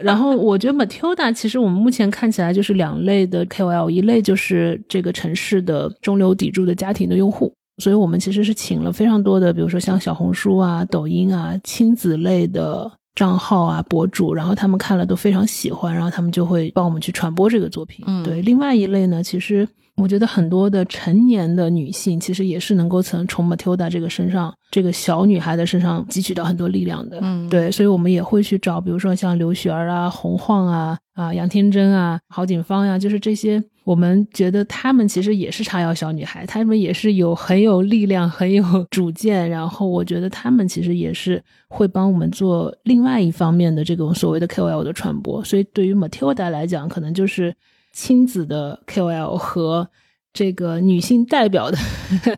[0.00, 7.52] 然后我觉得 Matilda 其实我们目前看起来就是两类的 KOL，一类就是这个城市的中流砥柱的家庭的用户。
[7.78, 18.04] 所以我们其实是请了非常多的，比如说像小红书啊、抖音啊、亲子类的账号啊、博主，然后他们看了都非常喜欢，然后他们就会帮我们去传播这个作品。
[18.08, 18.40] 嗯对。
[18.42, 27.18] 另外一类呢，其实我觉得很多的成年的女性，其实也是能够从从 Matilda 这个身上，这个小女孩的身上汲取到很多力量的。
[27.20, 45.42] 嗯对，所以我们也会去找，比如说像刘雪儿啊、洪晃啊、啊杨天真啊、郝景芳呀、就是这些，我们觉得她们其实也是叉腰小女孩，她们也是有很有力量、很有主见，然后我觉得她们其实也是会帮我们做另外一方面的这种所谓的 KOL 的传播。
[45.44, 47.54] 所以对于 Matilda 来讲，可能就是
[47.92, 49.88] 亲子的 KOL 和
[50.32, 51.76] 这个女性代表的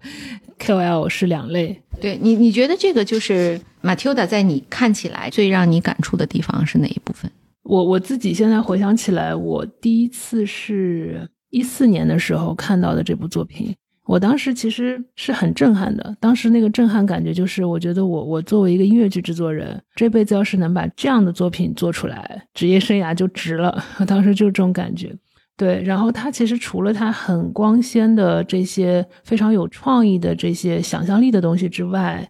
[0.59, 1.81] KOL 是两类。
[2.01, 7.31] 对你，你觉得这个就是 Matilda 在你看起来最让你感触的地方是哪一部分？
[7.65, 13.75] 我我自己现在回想起来，我第一次是一四年的时候看到的这部作品，
[14.05, 16.15] 我当时其实是很震撼的。
[16.21, 23.83] 当时那个震撼感觉就是，我觉得我我作为一个音乐剧制作人，这辈子要是能把这样的作品做出来，职业生涯就值了。
[23.99, 25.17] 我当时就是这种感觉。
[25.57, 32.29] 对，然后它其实除了它很光鲜的这些非常有创意的这些想象力的东西之外，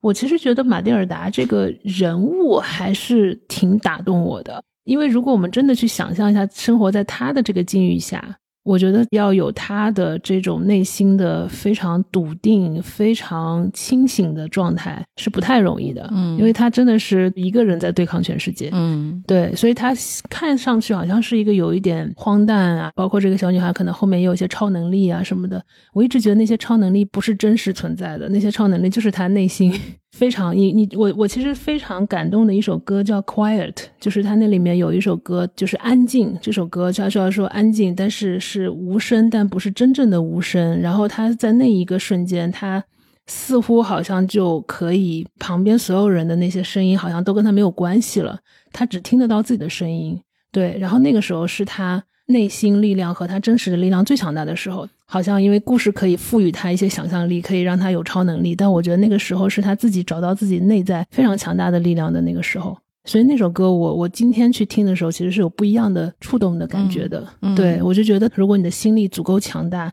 [0.00, 19.94] 我其实觉得马蒂尔达这个人物还是挺打动我的，因为如果我们真的去想象一下，生活在他的这个境遇下，我觉得要有他的这种内心的非常笃定、非常清醒的状态是不太容易的，嗯因为他真的是一个人在对抗全世界，嗯对，所以他
[20.28, 25.64] 看上去好像是一个有一点荒诞啊，包括这个小女孩可能后面也有一些超能力啊什么的。
[25.94, 29.72] 我一直觉得那些超能力不是真实存在的，那些超能力就是他内心
[30.12, 40.80] 非常，你你我我其实非常感动的一首歌叫《Quiet》，就是它那里面有一首歌就是安静，这首歌叫叫说安静，但是是无声，但不是真正的无声。
[40.80, 42.82] 然后他在那一个瞬间，他
[43.26, 48.38] 似乎好像就可以旁边所有人的那些声音好像都跟他没有关系了，
[48.72, 50.18] 他只听得到自己的声音。
[50.50, 54.88] 对，然后那个时候是他内心力量和他真实的力量最强大的时候。
[55.10, 62.76] 好像因为故事可以赋予他一些想象力，可以让他有超能力，但我觉得那个时候是他自己找到自己内在非常强大的力量的那个时候。
[63.06, 67.26] 所以那首歌，我我今天去听的时候，其实是有不一样的触动的感觉的。
[67.56, 69.90] 对我就觉得，如果你的心力足够强大，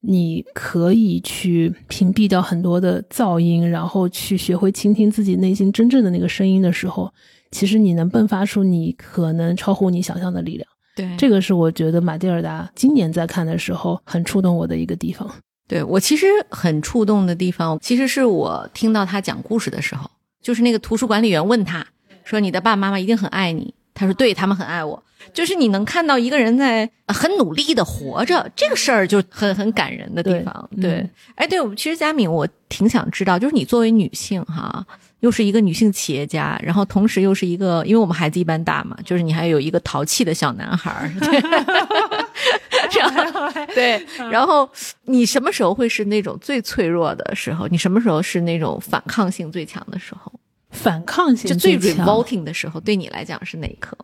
[0.00, 7.12] 你可以去屏蔽掉很多的噪音，然后去学会倾听自己内心真正的那个声音的时候，
[7.50, 10.66] 其实你能迸发出你可能超乎你想象的力量。
[10.94, 15.28] 对，这个是我觉得马蒂尔达今年在看的时候很触动我的一个地方。
[15.66, 20.10] 对我其实很触动的地方，其实是我听到他讲故事的时候，
[20.42, 21.86] 就是那个图书管理员问他
[22.22, 25.02] 说：“你的爸爸妈妈一定很爱你。”他说：“对他们很爱我。”
[25.32, 30.70] 就是你能看到一个人在很努力的活着，这个事儿就很很感人的地方。
[30.82, 34.86] 对，哎，对，我其实佳敏，我挺想知道，就是你作为女性哈。
[35.24, 41.08] 又是一个女性企业家，然后同时又是一个，因为我们孩子一般大嘛，就是你还有一个淘气的小男孩儿，
[43.74, 44.68] 对，然后
[45.04, 47.66] 你什么时候会是那种最脆弱的时候？
[47.68, 50.30] 你什么时候是那种反抗性最强的时候？
[50.70, 53.96] 反抗性就最 revolting 的时候，对你来讲是哪一刻？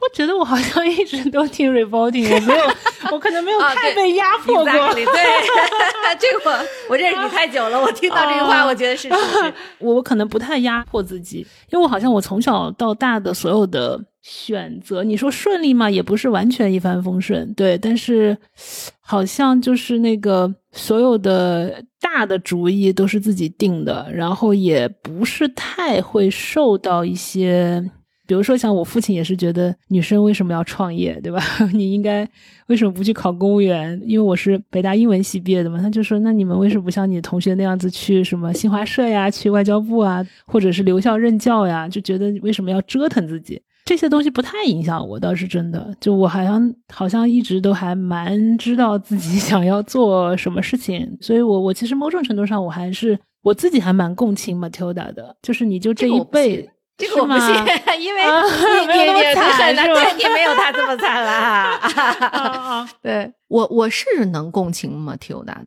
[0.00, 2.64] 我觉得我好像一直都挺 revolting，我没有，
[3.12, 4.64] 我可能没有太被压迫过。
[4.94, 5.04] 对，
[6.18, 9.08] 这个我我认识你太久了，我听到这句话，我觉得是。
[9.78, 11.38] 我可能不太压迫自己，
[11.70, 15.90] 因为我好像我从小到大的所有的选择，你说顺利吗？
[15.90, 17.78] 也不是完全一帆风顺，对。
[17.78, 18.36] 但是
[19.00, 27.90] 好像就是那个所有的大的主意都是自己定的，然后也不是太会受到一些。
[28.26, 31.42] 比如说，像我父亲也是觉得女生为什么要创业，对吧？
[31.74, 32.26] 你应该
[32.68, 34.00] 为什么不去考公务员？
[34.04, 41.88] 因为我是北大英文系毕业的嘛，他就说：那你们为什么不像你同学那样子去什么新华社呀、去外交部啊，或者是留校任教呀？
[41.88, 43.60] 就觉得为什么要折腾自己？
[43.84, 45.94] 这些东西不太影响我，倒是真的。
[46.00, 56.70] 就我好像好像一直都还蛮知道自己想要做什么事情，所以我我其实某种程度上我还是我自己还蛮共情 Matilda 的，就是你就这一辈。
[57.16, 57.48] 我不信，
[58.00, 62.88] 因为你你你惨了，对你没有他这么惨了。
[63.02, 65.66] 对我我是能共情马蒂欧达的，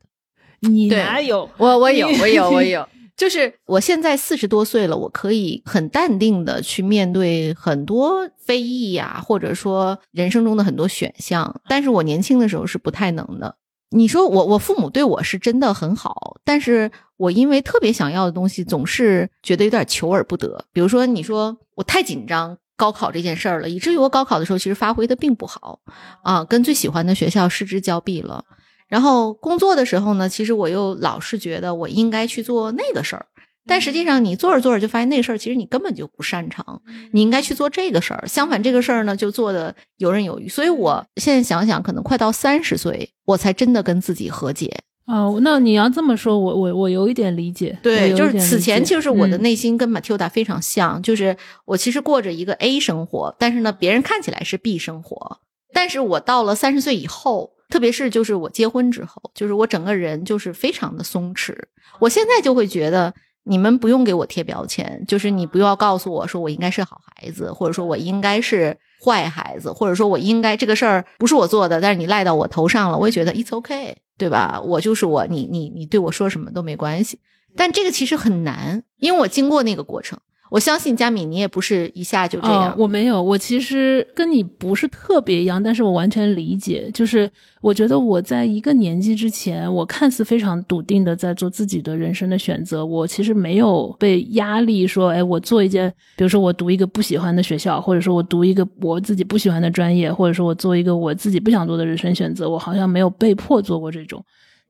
[0.69, 1.49] 你哪有？
[1.57, 2.87] 我我有我有我有，
[3.17, 13.55] 就是我现在四十多岁了，我可以很淡定的去面对很多非议呀，或者说人生中的很多选项，但是我年轻的时候是不太能的。
[13.89, 20.65] 你说我我父母对我是真的很好，但是我因为特别想要的东西，总是觉得有点求而不得。
[20.73, 25.79] 比如说，你说我太紧张高考这件事儿了，以至于我高考的时候其实发挥的并不好
[26.23, 28.43] 啊，跟最喜欢的学校失之交臂了。
[28.87, 33.25] 然后工作的时候呢，其实我又老是觉得我应该去做那个事儿。
[33.67, 38.25] 但实际上，你做着做着就发现那事儿其实你根本就不擅长，你应该去做这个事儿。
[38.27, 40.47] 相反，这个事儿呢就做的游刃有余。
[40.47, 44.73] 所以我现在想想，可能快到三十岁，我才真的跟自己和解。
[45.05, 47.77] 哦，那你要这么说，我我我有一点理解。
[47.83, 55.39] 对，就是此前就是我的内心跟 Matilda 非常像，就是我其实过着一个 A 生活，但是呢，别人看起来是 B 生活。
[55.73, 61.53] 但是我到了三十岁以后，特别是就是我结婚之后，就是我整个人就是非常的松弛。
[61.99, 63.13] 我现在就会觉得。
[63.47, 74.61] 你们不用给我贴标签，就是你不要告诉我说我应该是好孩子，或者说我应该是坏孩子，或者说我应该这个事儿不是我做的，但是你赖到我头上了，我也觉得 it's okay，对吧？
[74.61, 77.19] 我就是我，你你你对我说什么都没关系。
[77.55, 80.19] 但这个其实很难，因为我经过那个过程。
[80.49, 82.73] 我相信佳敏，你也不是一下就这样。
[82.77, 86.89] 我没有，我其实跟你不是特别一样，但是我完全理解。
[86.93, 87.29] 就是
[87.61, 104.23] 我觉得我在一个年纪之前，我看似非常笃定的在做自己的人生的选择，我其实没有被压力说，哎，我做一件，比如说我读一个不喜欢的学校，或者说我读一个我自己不喜欢的专业，或者说我做一个我自己不想做的人生选择，我好像没有被迫做过这种。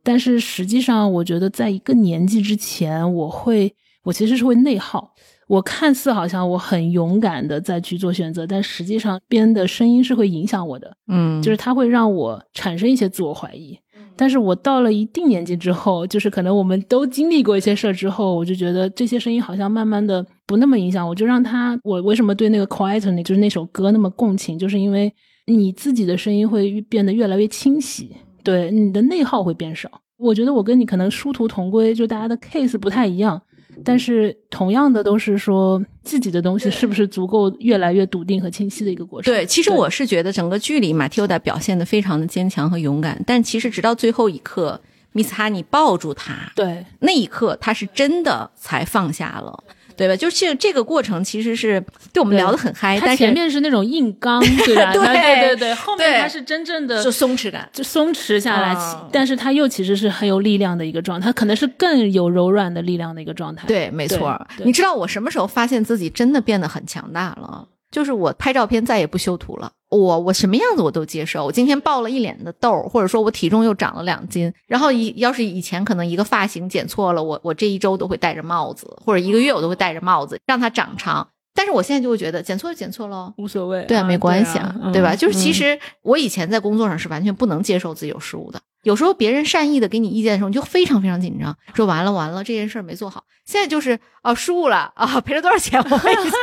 [0.04, 5.14] 但是实际上，我觉得在一个年纪之前，我会，我其实是会内耗。
[5.48, 13.78] 我看似好像我很勇敢的在去做选择，但实际上边的声音是会影响我的，嗯，就是它会让我产生一些自我怀疑。
[14.20, 21.80] 但是我到了一定年纪之后，就是可能我们都经历过一些事儿之后，我就觉得这些声音好像慢慢的不那么影响我，就让他。
[21.84, 25.14] 我为什么对那个 Quiet 那就是那首歌那么共情，就是因为
[25.46, 28.12] 你自己的声音会变得越来越清晰，
[28.44, 29.90] 对你的内耗会变少。
[30.18, 33.40] 我觉得我跟你可能殊途同归，就大家的 case 不太一样。
[33.84, 39.34] 但是同样的都是说自己的东西是不是足够越来越笃定和清晰的一个过程。
[39.34, 44.80] 对，其实我是觉得整个剧里马蒂欧达表现的非常的坚强和勇敢，但其实直到最后一刻
[45.14, 49.64] ，Miss Honey 抱住他，对那一刻他是真的才放下了。
[49.98, 50.16] 对吧？
[50.16, 51.84] 就是这个过程其实是
[52.14, 54.94] 对我们聊得很嗨，但前面是那种硬刚， 对吧？
[54.94, 58.76] 对对对对，后面它是真正的就松弛感，就松弛下来，
[59.12, 63.68] 但是它又其实是很有力量的一个状态，他可能是更有柔软的力量的一个状态。
[63.68, 64.40] 对，没错。
[64.64, 67.68] 你知道我什么时候发现自己真的变得很强大了？
[67.92, 69.72] 就是我拍照片再也不修图了。
[69.90, 71.46] 我我什么样子我都接受。
[71.46, 81.28] 我今天爆了一脸的痘，或者说我体重又长了两斤，然后以要是以前可能一个发型剪错了，我我这一周都会戴着帽子，或者一个月我都会戴着帽子让它长长。
[81.56, 85.16] 但是我现在就会觉得剪错就剪错喽，无所谓，对啊，没关系啊，对吧？
[85.16, 88.62] 就是其实我以前在工作上是完全不能接受自己有失误的。
[88.84, 93.24] 有时候别人善意的给你意见的时候，你就非常非常紧张，说完了完了，这件事儿没做好。
[93.46, 95.82] 现在就是哦，失误了啊，赔了多少钱？
[95.82, 96.38] 我问一下。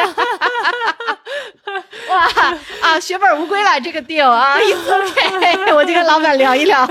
[2.15, 6.87] 哇啊，血本无归了，这个 deal 啊， OK，我就跟老板聊一聊，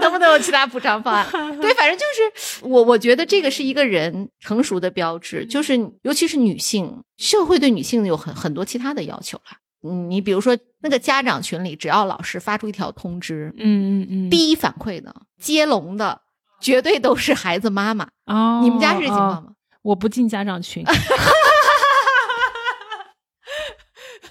[0.00, 1.26] 能不能有其他补偿方案？
[1.60, 9.56] 对，反正就是我，我觉得这个是一个人成熟的标志，就是尤其是女性，社会对女性有很很多其他的要求了。
[9.88, 16.20] 嗯，你比如说那个家长群里，只要老师发出一条通知，嗯嗯嗯，第一反馈的接龙的，
[16.60, 18.08] 绝对都是孩子妈妈。
[18.26, 19.52] 哦，你们家是这情况吗？
[19.82, 20.84] 我不进家长群。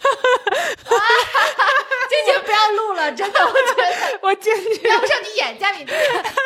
[2.09, 3.83] 这节不要录了，真的，我觉得
[4.21, 5.85] 我坚决，要不上你演家里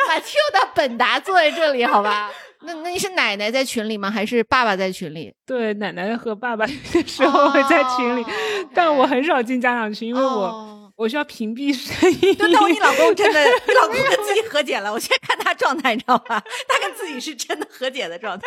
[0.08, 2.32] 把 Q 的本达坐在这里，好吧？
[2.62, 4.12] 那那你是奶奶在群里吗？
[4.12, 5.34] 还是爸爸在群里？
[5.46, 8.26] 对，奶奶和爸爸有时候会在群里，
[8.74, 12.20] 但我很少进家长群，因为我我需要屏蔽声音。
[12.20, 14.92] 对，但我你老公真的，你老公跟自己和解了。
[14.92, 16.44] 我现在看他状态，你知道吧？
[16.68, 18.46] 他跟自己是真的和解的状态。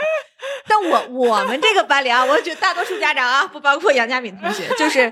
[0.69, 5.11] 但我我们这个班里啊，我觉得大多数家长啊，不包括杨佳敏同学，就是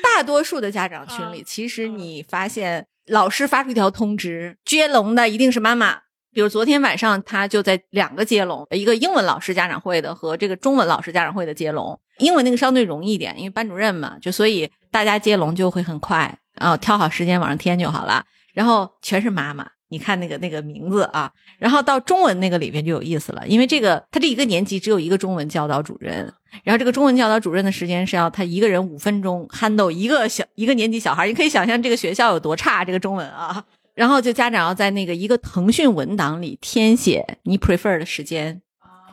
[0.00, 6.02] 大多数的家长群里，其实你发现老师发出一条通知，接龙的一定是妈妈。
[6.32, 11.98] 比如昨天晚上，他就在两个接龙，一个英文老师家长会的和这个中文老师家长会的接龙。
[12.18, 18.24] 英文那个相对容易一点，因为班主任嘛，就所以大家接龙就会很快啊，挑好时间往上添就好了。
[18.52, 21.30] 然后全是妈妈，你看那个那个名字啊。
[21.58, 26.32] 然后到中文那个里边就有意思了，因为这个他这一个年级只有一个中文教导主任，
[26.64, 33.64] 然后这个中文教导主任的时间是要他一个人五分钟 handle 一个小一个年级小孩，你可以想象这个学校有多差，这个中文啊。
[33.94, 38.60] 然后就家长要在那个一个腾讯文档里填写你 prefer 的时间，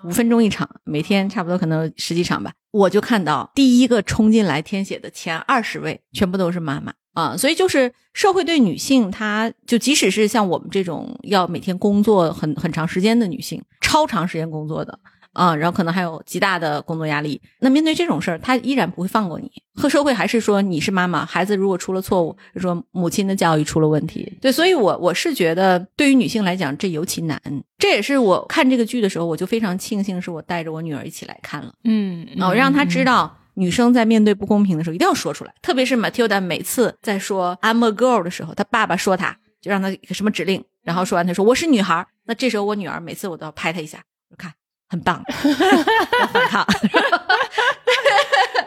[0.03, 2.51] 五分钟一场，每天差不多可能十几场吧。
[2.71, 14.99] 我就看到第一个冲进来填写的前二十位全部都是妈妈啊，所以就是社会对女性，她就即使是像我们这种要每天工作很很长时间的女性，超长时间工作的。
[15.33, 17.41] 啊，然后可能还有极大的工作压力。
[17.57, 19.51] 那面对这种事儿，她依然不会放过你。
[19.73, 24.31] 和社会还是说你是妈妈，孩子如果出了错误，说母亲的教育出了问题。
[24.39, 27.41] 对，所以我我是觉得，对于女性来讲，这尤其难。
[27.79, 31.73] 这也是我看这个剧的时候，我就非常庆幸是我带着我女儿一起来看了。
[31.83, 35.53] 嗯，哦，让她知道女生在面对不公平的时候一定要说出来。
[35.61, 42.07] 特别是 Matilda 每次在说 I'm a girl 的时候，她爸爸说她就让她一个什么指令，然后说完她说我是女孩。
[42.25, 44.03] 那这时候我女儿每次我都要拍她一下，
[44.37, 44.53] 看。
[44.89, 45.21] 很棒，
[46.31, 46.65] 反抗。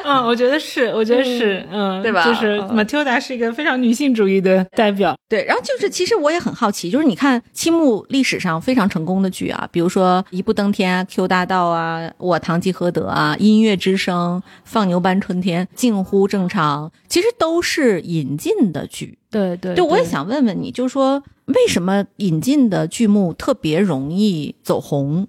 [0.08, 2.24] 嗯，我觉得是，我觉得是，嗯，对吧？
[2.24, 5.16] 就是 Matilda 是一个非常女性主义的代表。
[5.28, 19.18] 对，然后就是，其实我也很好奇，就是你看七幕历史上非常成功的剧啊，比如说《一步登天》啊，《Q 大道》啊，《我堂吉诃德》啊，《音乐之声》、《放牛班春天》、《近乎正常》，其实都是引进的剧。
[19.28, 25.26] 对对，就我也想问问你，就是说为什么引进的剧目特别容易走红？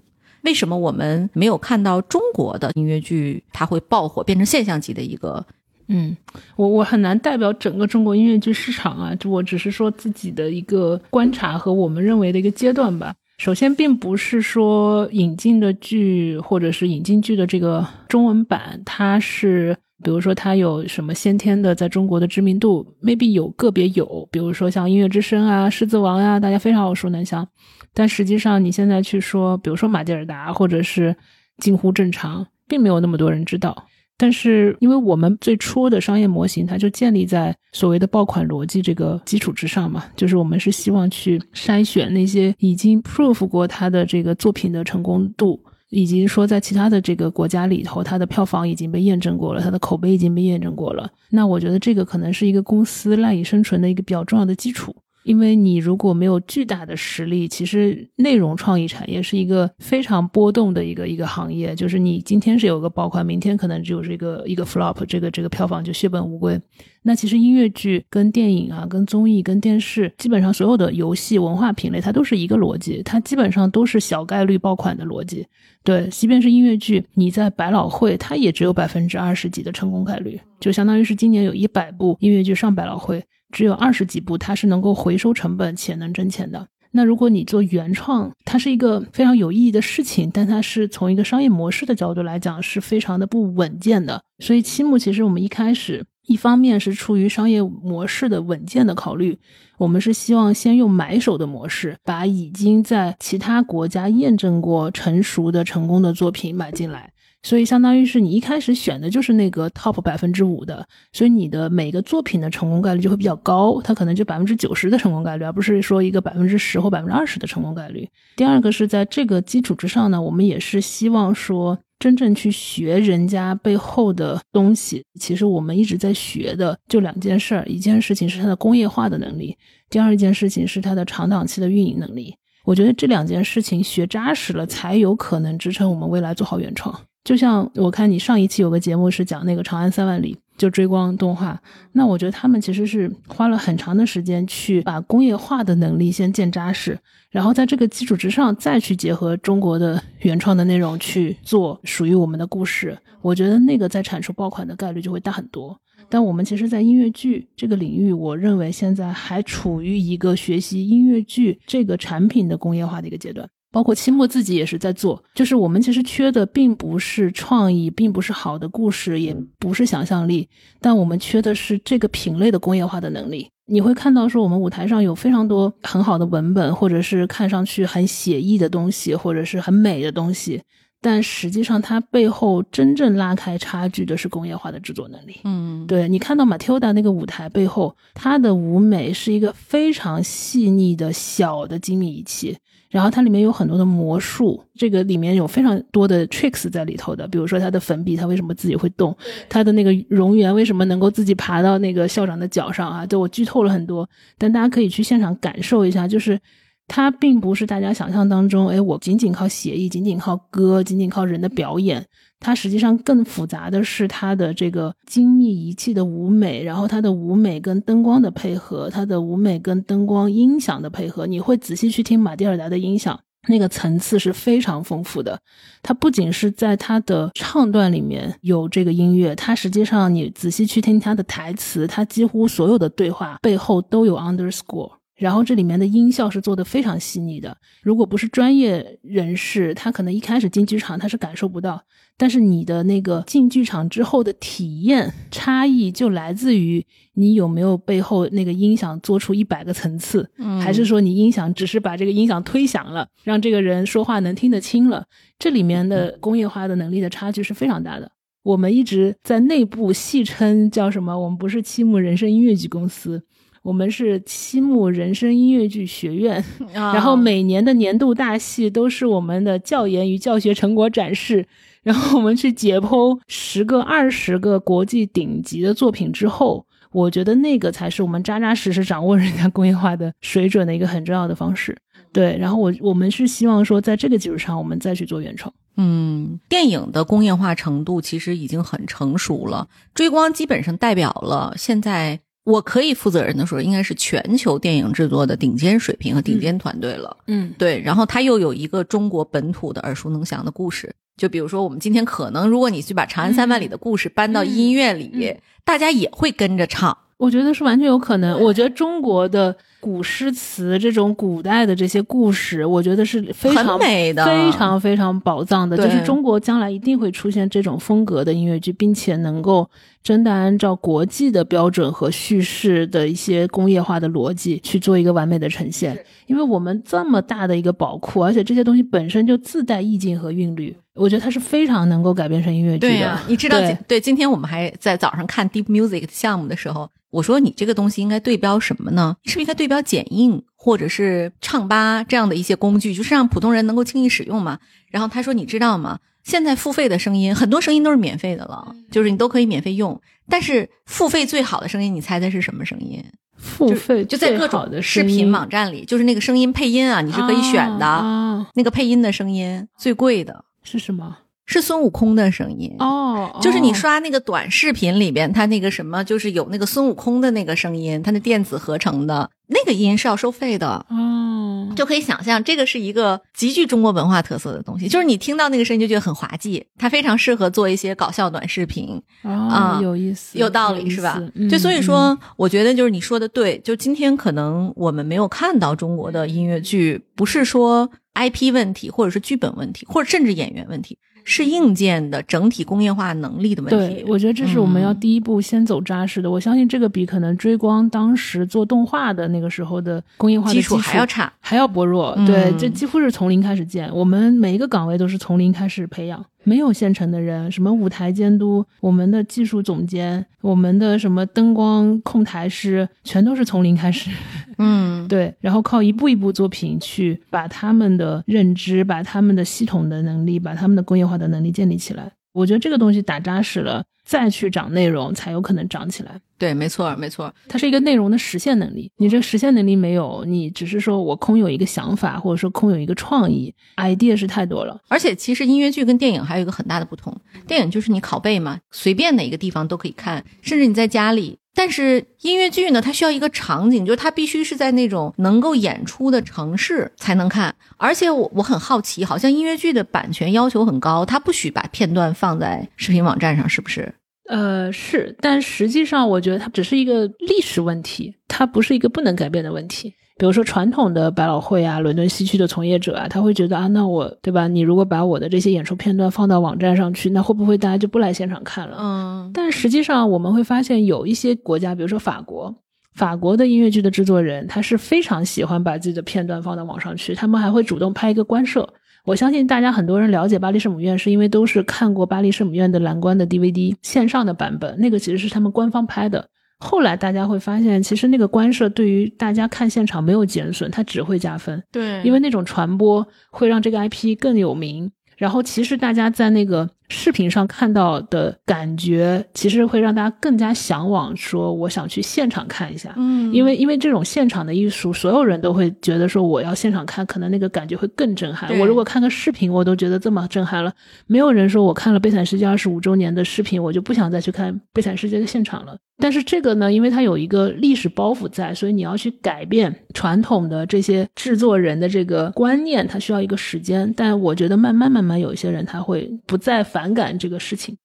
[0.47, 5.45] 为什么我们没有看到中国的音乐剧它会爆火，变成现象级的一个？
[5.89, 6.15] 嗯，
[6.55, 13.13] 我我很难代表整个中国音乐剧市场啊，就我只是说自己的一个观察和我们认为的一个阶段吧。
[13.39, 27.47] 首先，并不是说引进的剧或者是引进剧的这个中文版，它是比如说它有什么先天的在中国的知名度，maybe 有个别有，比如说像音乐之声啊、狮子王呀，大家非常耳熟能详。
[27.93, 31.15] 但实际上，你现在去说，比如说马蒂尔达，或者是
[31.57, 33.87] 近乎正常，并没有那么多人知道。
[34.19, 45.59] 但是，因为我们最初的商业模型，它就建立在所谓的爆款逻辑这个基础之上嘛，就是我们是希望去筛选那些已经 prove 过它的这个作品的成功度，
[45.89, 51.09] 以及说在其他的这个国家里头，它的票房已经被验证过了，它的口碑已经被验证过了。
[51.29, 54.95] 那我觉得这个可能是一个公司赖以生存的一个比较重要的基础。
[55.27, 61.75] 因为你如果没有巨大的实力，其实内容创意产业是一个非常波动的一个一个行业。
[61.75, 66.57] 就是你今天是有个爆款，明天可能就是一个一个 flop，这个这个票房就血本无归。
[67.03, 75.45] 那其实音乐剧跟电影啊、跟综艺、跟电视，基本上所有的游戏文化品类，它都是一个逻辑，它基本上都是小概率爆款的逻辑。
[75.83, 83.21] 对，即便是音乐剧，你在百老汇，它也只有百分之二十几的成功概率，就相当于是今年有一百部音乐剧上百老汇。
[83.51, 86.67] 只有二十几部，它是能够回收成本且能挣钱的。
[86.91, 94.21] 那如果你做原创，它是一个非常有意义的事情，但它是从一个商业模式的角度来讲，是非常的不稳健的。
[94.39, 99.37] 所以期末其实我们一开始，一方面是出于商业模式的稳健的考虑，
[99.77, 107.11] 我们是希望先用买手的模式，把已经在其他国家验证过成熟的成功的作品买进来。
[107.47, 118.05] 所以，相当于是你一开始选的就是那个 top 百分之五的，所以你的每个作品的成功概率就会比较高，它可能就百分之九十的成功概率，而不是说一个百分之十或百分之二十的成功概率。
[118.35, 125.01] 第二个是在这个基础之上呢，我们也是希望说真正去学人家背后的东西。
[125.17, 129.55] 其实我们一直在学的就两件事儿，一件事情是它的工业化的能力，
[129.89, 132.35] 第二件事情是它的长档期的运营能力。
[132.65, 136.93] 我觉得这两件事情学扎实了，才有可能支撑我们未来做好原创。
[137.27, 141.61] 就像我看你上一期有个节目是讲那个《长安三万里》，就追光动画，
[141.91, 146.97] 那我觉得他们其实是花了很长的时间去把工业化的能力先建扎实，
[147.29, 152.97] 然后在这个基础之上再去结合中国的原创的内容去做属于我们的故事。
[153.21, 155.77] 我觉得那个在产出爆款的概率就会大很多。
[156.07, 163.45] 但我们其实，在音乐剧这个领域，我认为现在还处于一个学习音乐剧这个产品的工业化的一个阶段。
[163.77, 170.49] 包括期末自己也是在做，就是我们其实缺的并不是创意，并不是好的故事，也不是想象力，
[170.81, 173.51] 但我们缺的是这个品类的工业化的能力。
[173.67, 180.63] 你会看到说，我们舞台上有非常多很好的文本，或者是看上去很写意的东西，或者是很美的东西，
[180.99, 185.35] 但实际上它背后真正拉开差距的是工业化的制作能力。
[185.43, 192.57] 嗯，对你看到马 d 达那个舞台背后，它的舞美是一个非常细腻的小的精密仪器。
[192.89, 199.15] 然后它里面有很多的魔术，这个里面有非常多的 tricks 在里头的，比如说它的粉笔，它为什么自己会动？
[199.49, 203.05] 它的那个蝾螈为什么能够自己爬到那个校长的脚上啊？
[203.05, 206.39] 对我剧透了很多，但大家可以去现场感受一下，就是
[206.87, 212.05] 它并不是大家想象当中，哎，我仅仅靠写意，仅仅靠歌，仅仅靠人的表演。
[212.39, 225.39] 它实际上更复杂的是它的这个精密仪器的舞美，然后它的舞美跟灯光的配合，它的舞美跟灯光音响的配合，你会仔细去听马蒂尔达的音响，那个层次是非常丰富的。
[225.81, 234.96] 它不仅是在它的唱段里面有这个音乐，它实际上你仔细去听它的台词，它几乎所有的对话背后都有 underscore。
[235.17, 241.81] 然后这里面的音效是做的非常细腻的，如果不是专业人士，他可能一开始进剧场他是感受不到，
[242.15, 250.29] 但是你的那个进剧场之后的体验差异就来自于你有没有背后那个音响做出一百个层次，
[250.61, 255.03] 还是说你音响只是把这个音响推响了，让这个人说话能听得清了，
[255.39, 258.11] 这里面的工业化的能力的差距是非常大的。
[258.43, 261.19] 我们一直在内部戏称叫什么？
[261.19, 263.21] 我们不是七木人生音乐剧公司。
[263.67, 266.41] 我们是七木人生音乐剧学院，
[266.71, 271.45] 然后每年的年度大戏都是我们的教研与教学成果展示，
[271.83, 281.77] 然后我们去解剖十个、二十个国际顶级的作品之后，我觉得那个才是我们扎扎实实掌握人家工业化的水准的一个很重要的方式。
[282.13, 285.53] 对，然后我我们是希望说，在这个基础上，我们再去做原创。
[285.75, 292.21] 嗯，电影的工业化程度其实已经很成熟了，追光基本上代表了现在。
[292.47, 297.17] 我可以负责任的说，应该是全球电影制作的顶尖水平和顶尖团队了。
[297.27, 297.81] 嗯，对。
[297.81, 305.35] 然后他又有一个中国本土的耳熟能详的故事，就比如说我们今天可能，如果你去把《长安三万里》的故事搬到音乐里，
[305.65, 306.97] 大家也会跟着唱。
[307.17, 308.41] 我觉得是完全有可能。
[308.41, 309.57] 我觉得中国的。
[309.79, 315.77] 古诗词这种古代的这些故事，我觉得是非常美的，非常非常宝藏的。
[315.77, 319.69] 就是中国将来一定会出现这种风格的音乐剧，并且能够
[320.01, 325.97] 真的按照国际的标准和叙事的一些工业化的逻辑去做一个完美的呈现。
[326.25, 333.19] 因为我们这么大的一个宝库，而且这些东西本身就自带意境和韵律，我觉得它是非常能够改编成音乐剧的。
[333.27, 333.57] 你知道，
[333.87, 336.89] 对，今天我们还在早上看 Deep Music 项目的时候。
[337.09, 339.15] 我说你这个东西应该对标什么呢？
[339.23, 344.59] 是不是应该对标剪映或者是唱吧这样的一些工具，就是让普通人能够轻易使用嘛？
[344.89, 345.99] 然后他说，你知道吗？
[346.23, 350.01] 现在付费的声音很多声音都是免费的了，就是你都可以免费用。
[350.29, 353.03] 但是付费最好的声音，你猜猜是什么声音？
[353.37, 357.85] 付费就在各种视频网站里，就是那个声音配音啊，你是可以选的。
[357.85, 361.17] 啊，那个配音的声音最贵的是什么？
[361.47, 362.75] 是孙悟空的声音。
[362.77, 370.85] 哦，就是你刷那个短视频里边，它那个什么，就是有那个孙悟空的那个声音，它那电子合成的那个音是要收费的。
[370.89, 374.87] 哦，就可以想象，这个是一个极具中国文化特色的东西。
[374.87, 379.01] 就是你听到那个声音就觉得很滑稽，它非常适合做一些搞笑短视频。
[379.23, 381.17] 啊，有意思，有道理是吧？
[381.35, 383.57] 嗯就所以说嗯，我觉得就是你说的对。
[383.59, 390.97] 就今天可能我们没有看到中国的音乐剧，不是说 IP 问题，或者是剧本问题，或者甚至演员问题，
[391.29, 394.05] 是硬件的整体工业化能力的问题对，。
[394.07, 396.31] 我觉得这是我们要嗯第一步先走扎实的。
[396.31, 401.31] 我相信这个比可能追光当时做动画的那个时候的工业化的基础础还要差。
[401.41, 402.13] 还要薄弱。
[402.17, 403.93] 嗯对，这几乎是从零开始建。
[403.93, 414.09] 我们每一个岗位都是从零开始培养，没有现成的人，什么舞台监督、我们的技术总监、我们的什么灯光控台师，全都是从零开始。
[414.57, 422.09] 嗯， 对，然后靠一步一步作品去把他们的认知、把他们的系统的能力、把他们的工业化的能力建立起来。
[422.31, 426.21] 我觉得这个东西打扎实了，再去长内容，才有可能长起来。
[426.37, 427.33] 对，没错，没错。
[427.49, 428.89] 它是一个内容的实现能力。
[428.97, 434.79] 你这个实现能力没有，你只是说我空有一个想法，或者说空有一个创意，idea 是太多了。
[434.87, 441.37] 而且其实音乐剧跟电影还有一个很大的不同，电影就是你拷贝嘛，随便哪个地方都可以看，甚至你在家里。
[441.55, 447.55] 但是音乐剧呢，它需要一个场景，就是它必须是在那种能够演出的城市才能看。
[447.77, 453.91] 而且我我很好奇，好像音乐剧的版权要求很高，它不许把片段放在视频网站上，是不是？
[454.27, 459.93] 呃，是，但实际上我觉得它只是一个历史问题，它不是一个不能改变的问题。
[460.19, 464.47] 比如说传统的百老汇啊、伦敦西区的从业者啊，他会觉得啊，那我对吧？
[464.47, 468.77] 你如果把我的这些演出片段放到网站上去，那会不会大家就不来现场看了？
[468.79, 472.53] 嗯但实际上我们会发现，有一些国家，比如说法国，
[472.95, 478.67] 法国的音乐剧的制作人，他是非常喜欢把自己的片段放到网上去，他们还会主动拍一个官摄。
[479.07, 486.27] 我相信大家很多人了解巴黎圣母院，是因为都是看过巴黎圣母院的蓝光的 DVD 线上的版本，那个其实是他们官方拍的。
[486.59, 491.63] 后来大家会发现，其实那个官摄对于大家看现场没有减损，它只会加分。
[491.71, 494.91] 对因为那种传播会让这个 IP 更有名。
[495.15, 502.93] 然后，其实大家在那个视频上看到的感觉，其实会让大家更加向往，说我想去现场看一下。
[502.97, 508.49] 嗯因为因为这种现场的艺术，所有人都会觉得说我要现场看，可能那个感觉会更震撼。
[508.59, 510.71] 我如果看个视频，我都觉得这么震撼了，
[511.07, 515.75] 没有人说我看了《悲惨世界》二十五周年的视频，我就不想再去看《悲惨世界》的现场了。
[515.99, 523.91] 但是这个呢，因为它有一个历史包袱在，所以你要去改变传统的这些制作人的这个观念，它需要一个时间。
[523.97, 527.75] 但我觉得慢慢慢慢，有一些人他会不再反感这个事情。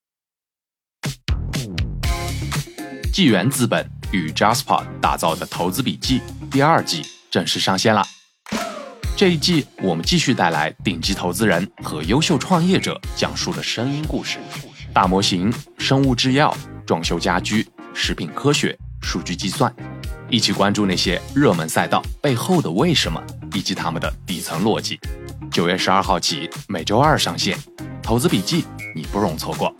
[3.10, 6.20] 纪元资本与 Jasper 打造的投资笔记
[6.50, 8.06] 第二季正式上线啦！
[9.16, 14.38] 这一季我们继续带来顶级投资人和优秀创业者讲述的声音故事，
[14.92, 16.54] 大模型、生物制药、
[16.86, 19.74] 装修家居、食品科学、数据计算，
[20.28, 23.24] 一起关注那些热门赛道背后的为什么
[23.54, 25.00] 以及他们的底层逻辑。
[25.50, 27.58] 九月十二号起，每周二上线，
[28.02, 28.64] 投资笔记
[28.94, 29.74] 你不容错过。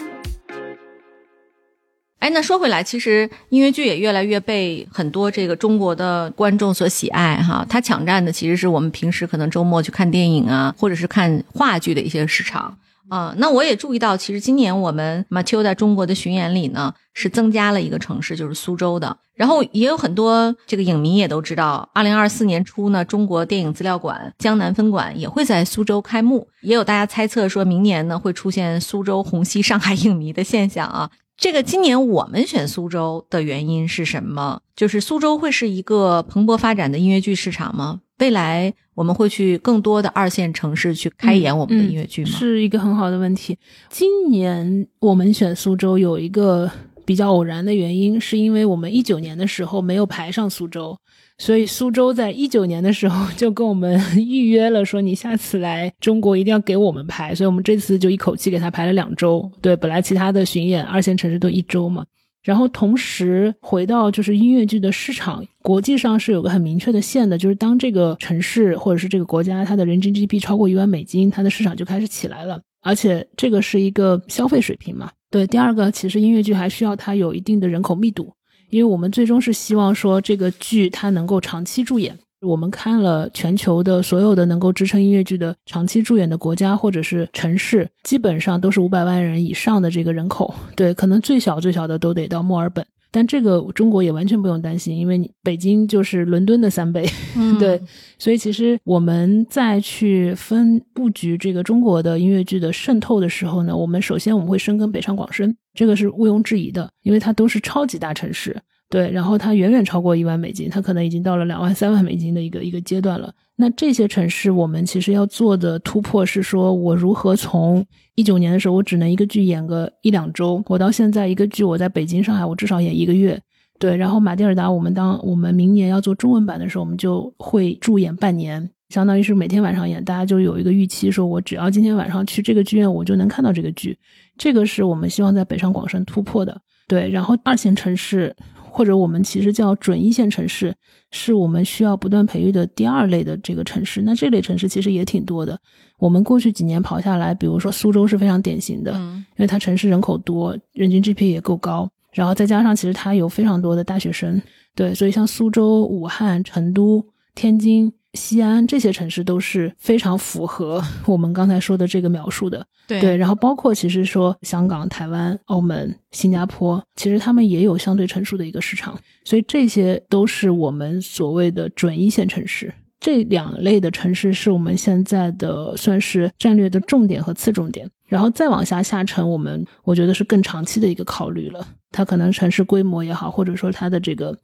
[2.19, 7.67] 哎，那说回来，其实音乐剧也越来越被很多这个中国的观众所喜爱哈。
[7.69, 12.79] 它抢占的其实是我们平时可能周末去看电影啊，或者是看话剧的一些市场
[13.09, 19.19] 啊、那我也注意到，其实今年我们 Matilda 中国的巡演里呢，是增加了一个城市，就是苏州的。
[19.35, 26.47] 然后也有很多这个影迷也都知道，二零二四年初呢，中国电影资料馆江南分馆也会在苏州开幕。
[26.61, 31.11] 也有大家猜测说，明年呢会出现苏州虹吸上海影迷的现象啊。
[31.37, 34.61] 这个今年我们选苏州的原因是什么？
[34.77, 38.01] 就是苏州会是一个蓬勃发展的音乐剧市场吗？
[38.19, 42.31] 未来我们会去更多的二线城市去开演我们的音乐剧吗？
[42.31, 43.57] 是一个很好的问题。
[43.89, 46.71] 今年我们选苏州有一个
[47.05, 50.97] 比较偶然的原因，是因为我们一九年的时候没有排上苏州，
[51.39, 59.51] 所以苏州在一九年的时候就跟我们预约了，说你下次来中国一定要给我们排，所以我们这次就一口气给他排了两周。
[59.61, 62.05] 对，本来其他的巡演二线城市都一周嘛。
[62.43, 75.11] 然后同时回到就是音乐剧的市场，国际上是有个很明确的线的，就是当这个城市或者是这个国家它的人均 GDP 超过一万美金，它的市场就开始起来了，而且这个是一个消费水平嘛。
[75.31, 78.35] 对，第二个其实音乐剧还需要它有一定的人口密度，
[78.71, 82.19] 因为我们最终是希望说这个剧它能够长期驻演。
[82.43, 90.53] 我们看了全球的所有的能够支撑音乐剧的长期驻演的国家或者是城市，基本上都是五百万人以上的这个人口。
[90.75, 92.85] 对，可能最小最小的都得到墨尔本。
[93.15, 97.07] 但这个中国也完全不用担心，因为你北京就是伦敦的三倍，
[97.61, 97.79] 对，
[98.19, 108.59] 所以其实我们在去分布局这个中国的音乐剧的渗透的时候呢，我们首先我们会深耕北上广深，这个是毋庸置疑的，因为它都是超级大城市。
[108.93, 113.33] 对，然后它远远超过一万美金，它可能已经到了两万、三万美金的一个一个阶段了。
[113.57, 117.83] 那这些城市，我们其实要做的突破是说，我如何从
[118.17, 123.41] 一九年的时候，我只能一个剧演个一两周，我到现在一个剧我在北京、上海，我至少演一个月。
[123.79, 133.97] 对，然后马蒂尔达，我们当我们明年要做中文版的时候，我们就会驻演半年，相当于是每天晚上演，大家就有一个预期，说我只要今天晚上去这个剧院，我就能看到这个剧。
[134.37, 136.61] 这个是我们希望在北上广深突破的。
[136.87, 138.37] 对，然后二线城市。
[138.75, 140.75] 或者我们其实叫准一线城市，
[141.11, 144.01] 是我们需要不断培育的第二类的这个城市。
[144.01, 145.59] 那这类城市其实也挺多的。
[145.99, 154.41] 我们过去几年跑下来，比如说苏州是非常典型的，因为它城市人口多，人均 GDP 也够高，然后再加上其实它有非常多的大学生，
[154.75, 157.05] 对，所以像苏州、武汉、成都、
[157.35, 157.93] 天津。
[158.15, 163.17] 西安这些城市都是非常符合 我们刚才说的这个描述的，对。
[163.17, 172.73] 然后包括其实说香港、台湾、澳门、新加坡，其实他们也有相对成熟的一个市场，所以这些都是我们所谓的准一线城市。
[173.01, 177.91] 这两类的城市是我们现在的算是战略的重点和次重点。
[178.07, 181.67] 然后再往下下沉，我们我觉得是更长期的一个考虑了。
[181.91, 184.39] 它可能城市规模也好，或者说它的这个。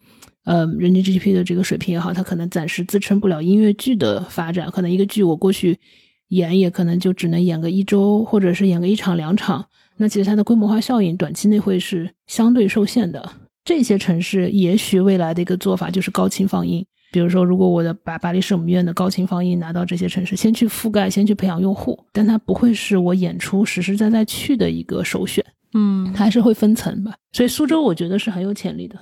[0.48, 4.70] 呃，人均 GDP 的这个水平也好，它可能暂时支撑不了音乐剧的发展。
[4.70, 5.78] 可能一个剧我过去
[6.28, 9.66] 演，也可能就只能演个一周，或者是演个一场两场。
[9.98, 13.30] 那其实它的规模化效应短期内会是相对受限的。
[13.62, 16.82] 这些城市也许未来的一个做法就是高清放映。
[17.12, 25.44] 比如说，如果我的把巴黎圣母院的高清放映拿到这些城市，先去覆盖，先去培养用户，但它不会是我演出实实在在去的一个首选。
[25.74, 27.12] 嗯，还是会分层吧。
[27.32, 28.98] 所以苏州我觉得是很有潜力的。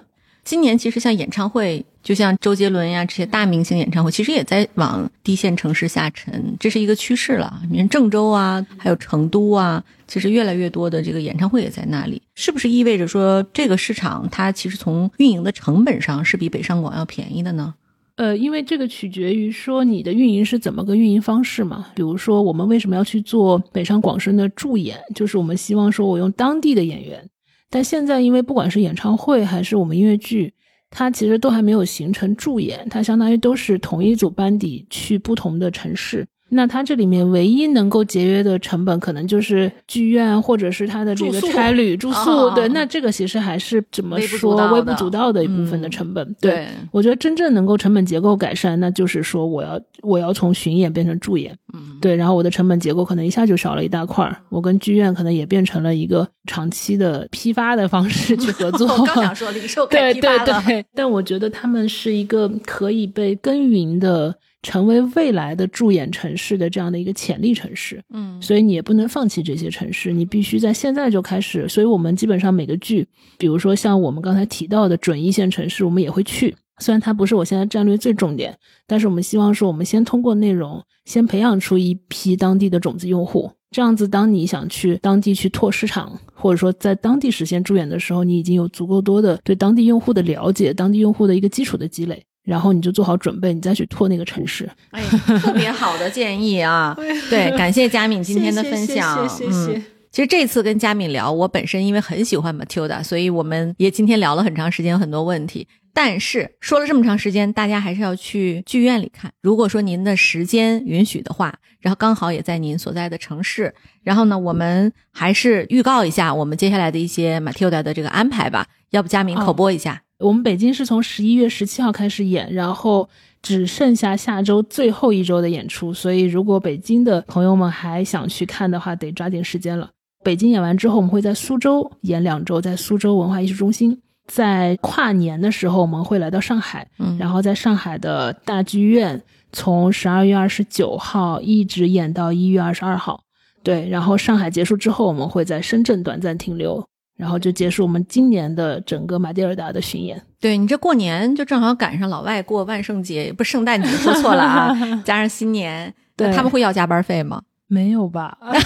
[0.47, 7.61] 今年其实像演唱会，就像周杰伦呀这些大明星演唱会，其实也在往低线城市下沉，这是一个趋势了。
[7.69, 17.75] 你看郑州啊，还有成都啊，其实越来越多的这个演唱会也在那里，是不是意味着说这个市场它其实从运营的成本上是比北上广要便宜的呢？
[18.15, 21.89] 呃，因为这个取决于说你的运营是怎么个运营方式嘛。
[21.97, 27.29] 比如说我们为什么要去做北上广深的驻演，就是我们希望说我用当地的演员。
[27.77, 30.51] 但现在，因为不管是演唱会还是我们音乐剧，
[30.89, 36.27] 它其实都还没有形成驻演，它相当于都是同一组班底去不同的城市。
[36.49, 42.49] 那它这里面唯一能够节约的成本，可能就是剧院或者是它的这个差旅住宿。
[42.55, 46.37] 对，那这个其实还是怎么说微不足道的一部分的成本。
[46.41, 51.53] 对，我觉得真正能够成本结构改善，那就是说我要我要从巡演变成驻演。
[51.75, 54.37] 嗯，对，然后我的成本结构可能一下就少了一大块儿。
[54.49, 58.87] 我跟剧院可能也变成了一个长期的批发的方式 去合作。
[58.87, 64.37] 我刚想说零售 对对对，但我觉得他们是一个可以被耕耘的。
[64.67, 71.69] 成为未来的驻演城市的这样的一个潜力城市，嗯，所以你也不能放弃这些城市，你必须在现在就开始。
[71.69, 73.07] 所以我们基本上每个剧，
[73.39, 76.53] 比如说像我们刚才提到的准一线城市，我们也会去。
[76.81, 78.59] 虽然它不是我现在战略最重点，
[78.89, 83.49] 但是我们希望说，我们先通过内容，先培养出一批当地的种子用户。
[83.71, 92.25] 这样子，当你想去当地去拓市场，或者说在当地实现驻演的时候，你已经有足够多的对当地用户的了解，当地用户的一个基础的积累。
[92.47, 94.71] 然后你就做好准备，你再去拓那个城市。
[94.93, 95.03] 哎，
[95.41, 96.97] 特别好的建议啊！
[97.29, 99.29] 对，感谢佳敏今天的分享。
[99.29, 99.83] 谢谢谢谢。
[100.13, 105.67] 其实这次跟佳敏聊，我本身因为很喜欢 Matilda，所以我们也今天聊了很长时间，有很多问题。
[105.93, 109.33] 但是说了这么长时间，大家还是要去剧院里看。
[109.43, 118.67] 如果说您的时间允许的话，然后刚好也在您所在的城市，然后呢，我们还是预告一下我们接下来的一些 Matilda 的这个安排吧。
[118.91, 120.03] 要不佳敏口播一下。
[120.19, 123.09] 我们北京是从十一月十七号开始演，然后
[123.43, 129.91] 只剩下下周最后一周的演出，所以如果北京的朋友们还想去看的话，得抓紧时间了。
[130.25, 134.01] 北京演完之后，我们会在苏州演两周，在苏州文化艺术中心。
[134.27, 143.23] 在跨年的时候，我们会来到上海，嗯，然后在上海的大剧院，从十二月二十九号一直演到一月二十二号。
[143.63, 146.85] 对，然后上海结束之后，我们会在深圳短暂停留。
[147.17, 150.23] 然后就结束我们今年的整个马蒂尔达的巡演。
[150.41, 157.43] 对你这过年就正好赶上老外过万圣节，不圣诞节说错了啊， 加上新年，对他们会要加班费吗？
[157.69, 158.39] 没有吧？
[158.47, 158.59] 哎，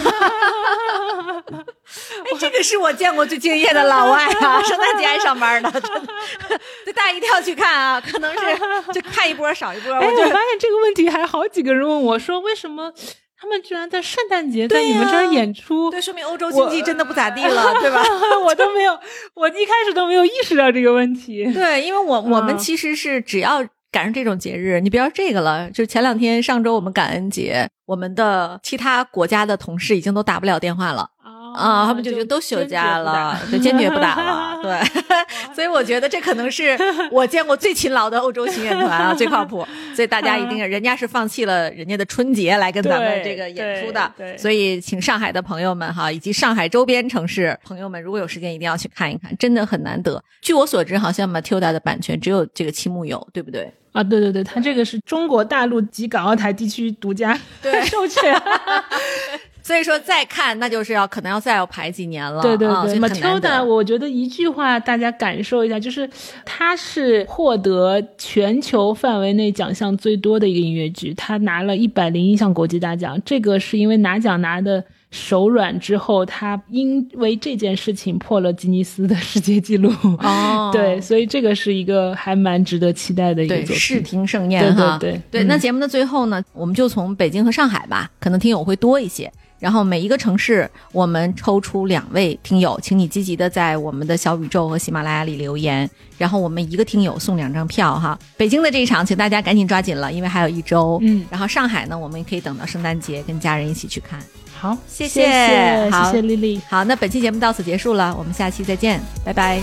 [2.38, 6.00] 这个是我见过最敬业的老外啊， 圣诞节还上班呢，真的。
[6.86, 8.00] 就大家一定要去看啊！
[8.00, 8.38] 可能是
[8.92, 9.92] 就看一波少一波。
[9.94, 12.92] 哎，我发现这个问题还好几个人问我说，为什么
[13.40, 15.90] 他们居然在圣诞节在对你们这儿演出？
[15.90, 18.02] 对，说明欧洲经济真的不咋地了，对吧？
[18.44, 18.92] 我都没有，
[19.34, 21.50] 我一开始都没有意识到这个问题。
[21.54, 31.08] 对，因为我我们嗯其实是只要赶上这种节日，你不要这个了，就前两天上周我们感恩节，我们的其他国家的同事已经都打不了电话了。
[31.54, 34.80] 啊，他们就觉得都休假了，就，坚决不打了， 对，
[35.54, 36.76] 所以我觉得这可能是
[37.10, 50.22] 我见过最勤劳的欧洲巡演团啊，最靠谱，所以大家一定， 人家是放弃了人家的春节来跟咱们这个演出的对，对所以请上海的朋友们哈，以及上海周边城市朋友们，如果有时间一定要去看一看，真的很难得。
[50.40, 53.72] 据我所知，好像 Matilda 的版权只有这个七木有，对不对？
[53.92, 58.40] 啊，对对对，它这个是中国大陆及港澳台地区独家对授权。
[59.62, 62.42] 所以说再看，那就是要可能要再要排几年了。
[62.42, 66.08] 对对对，Matilda，我觉得一句话大家感受一下，就是
[66.44, 73.20] 它是获得全球范围内奖项最多的一个音乐剧，它拿了一百零一项国际大奖。
[73.24, 79.92] 这个是因为拿奖拿的手软之后，他因为这件事情破了吉尼斯的世界纪录。
[80.18, 84.00] 哦， 对，所以这个是一个还蛮值得期待的一个视。
[84.00, 84.96] 听盛宴对哈。
[84.98, 89.30] 对对，那嗯节目的最后呢，我们就从北京和上海吧，可能听友会多一些。
[89.60, 95.88] 然后每一个城市，我们抽出两位听友，请你积极的在我们的小宇宙和喜马拉雅里留言，
[96.18, 98.18] 然后我们一个听友送两张票哈。
[98.36, 100.98] 北京的这一场，请大家赶紧抓紧了，因为还有一周。
[101.02, 104.18] 嗯然后上海呢，我们也可以等到圣诞节跟家人一起去看。
[104.58, 106.60] 好，谢谢谢谢丽丽。
[106.68, 109.60] 好，那本期节目到此结束了，我们下期再见，拜拜。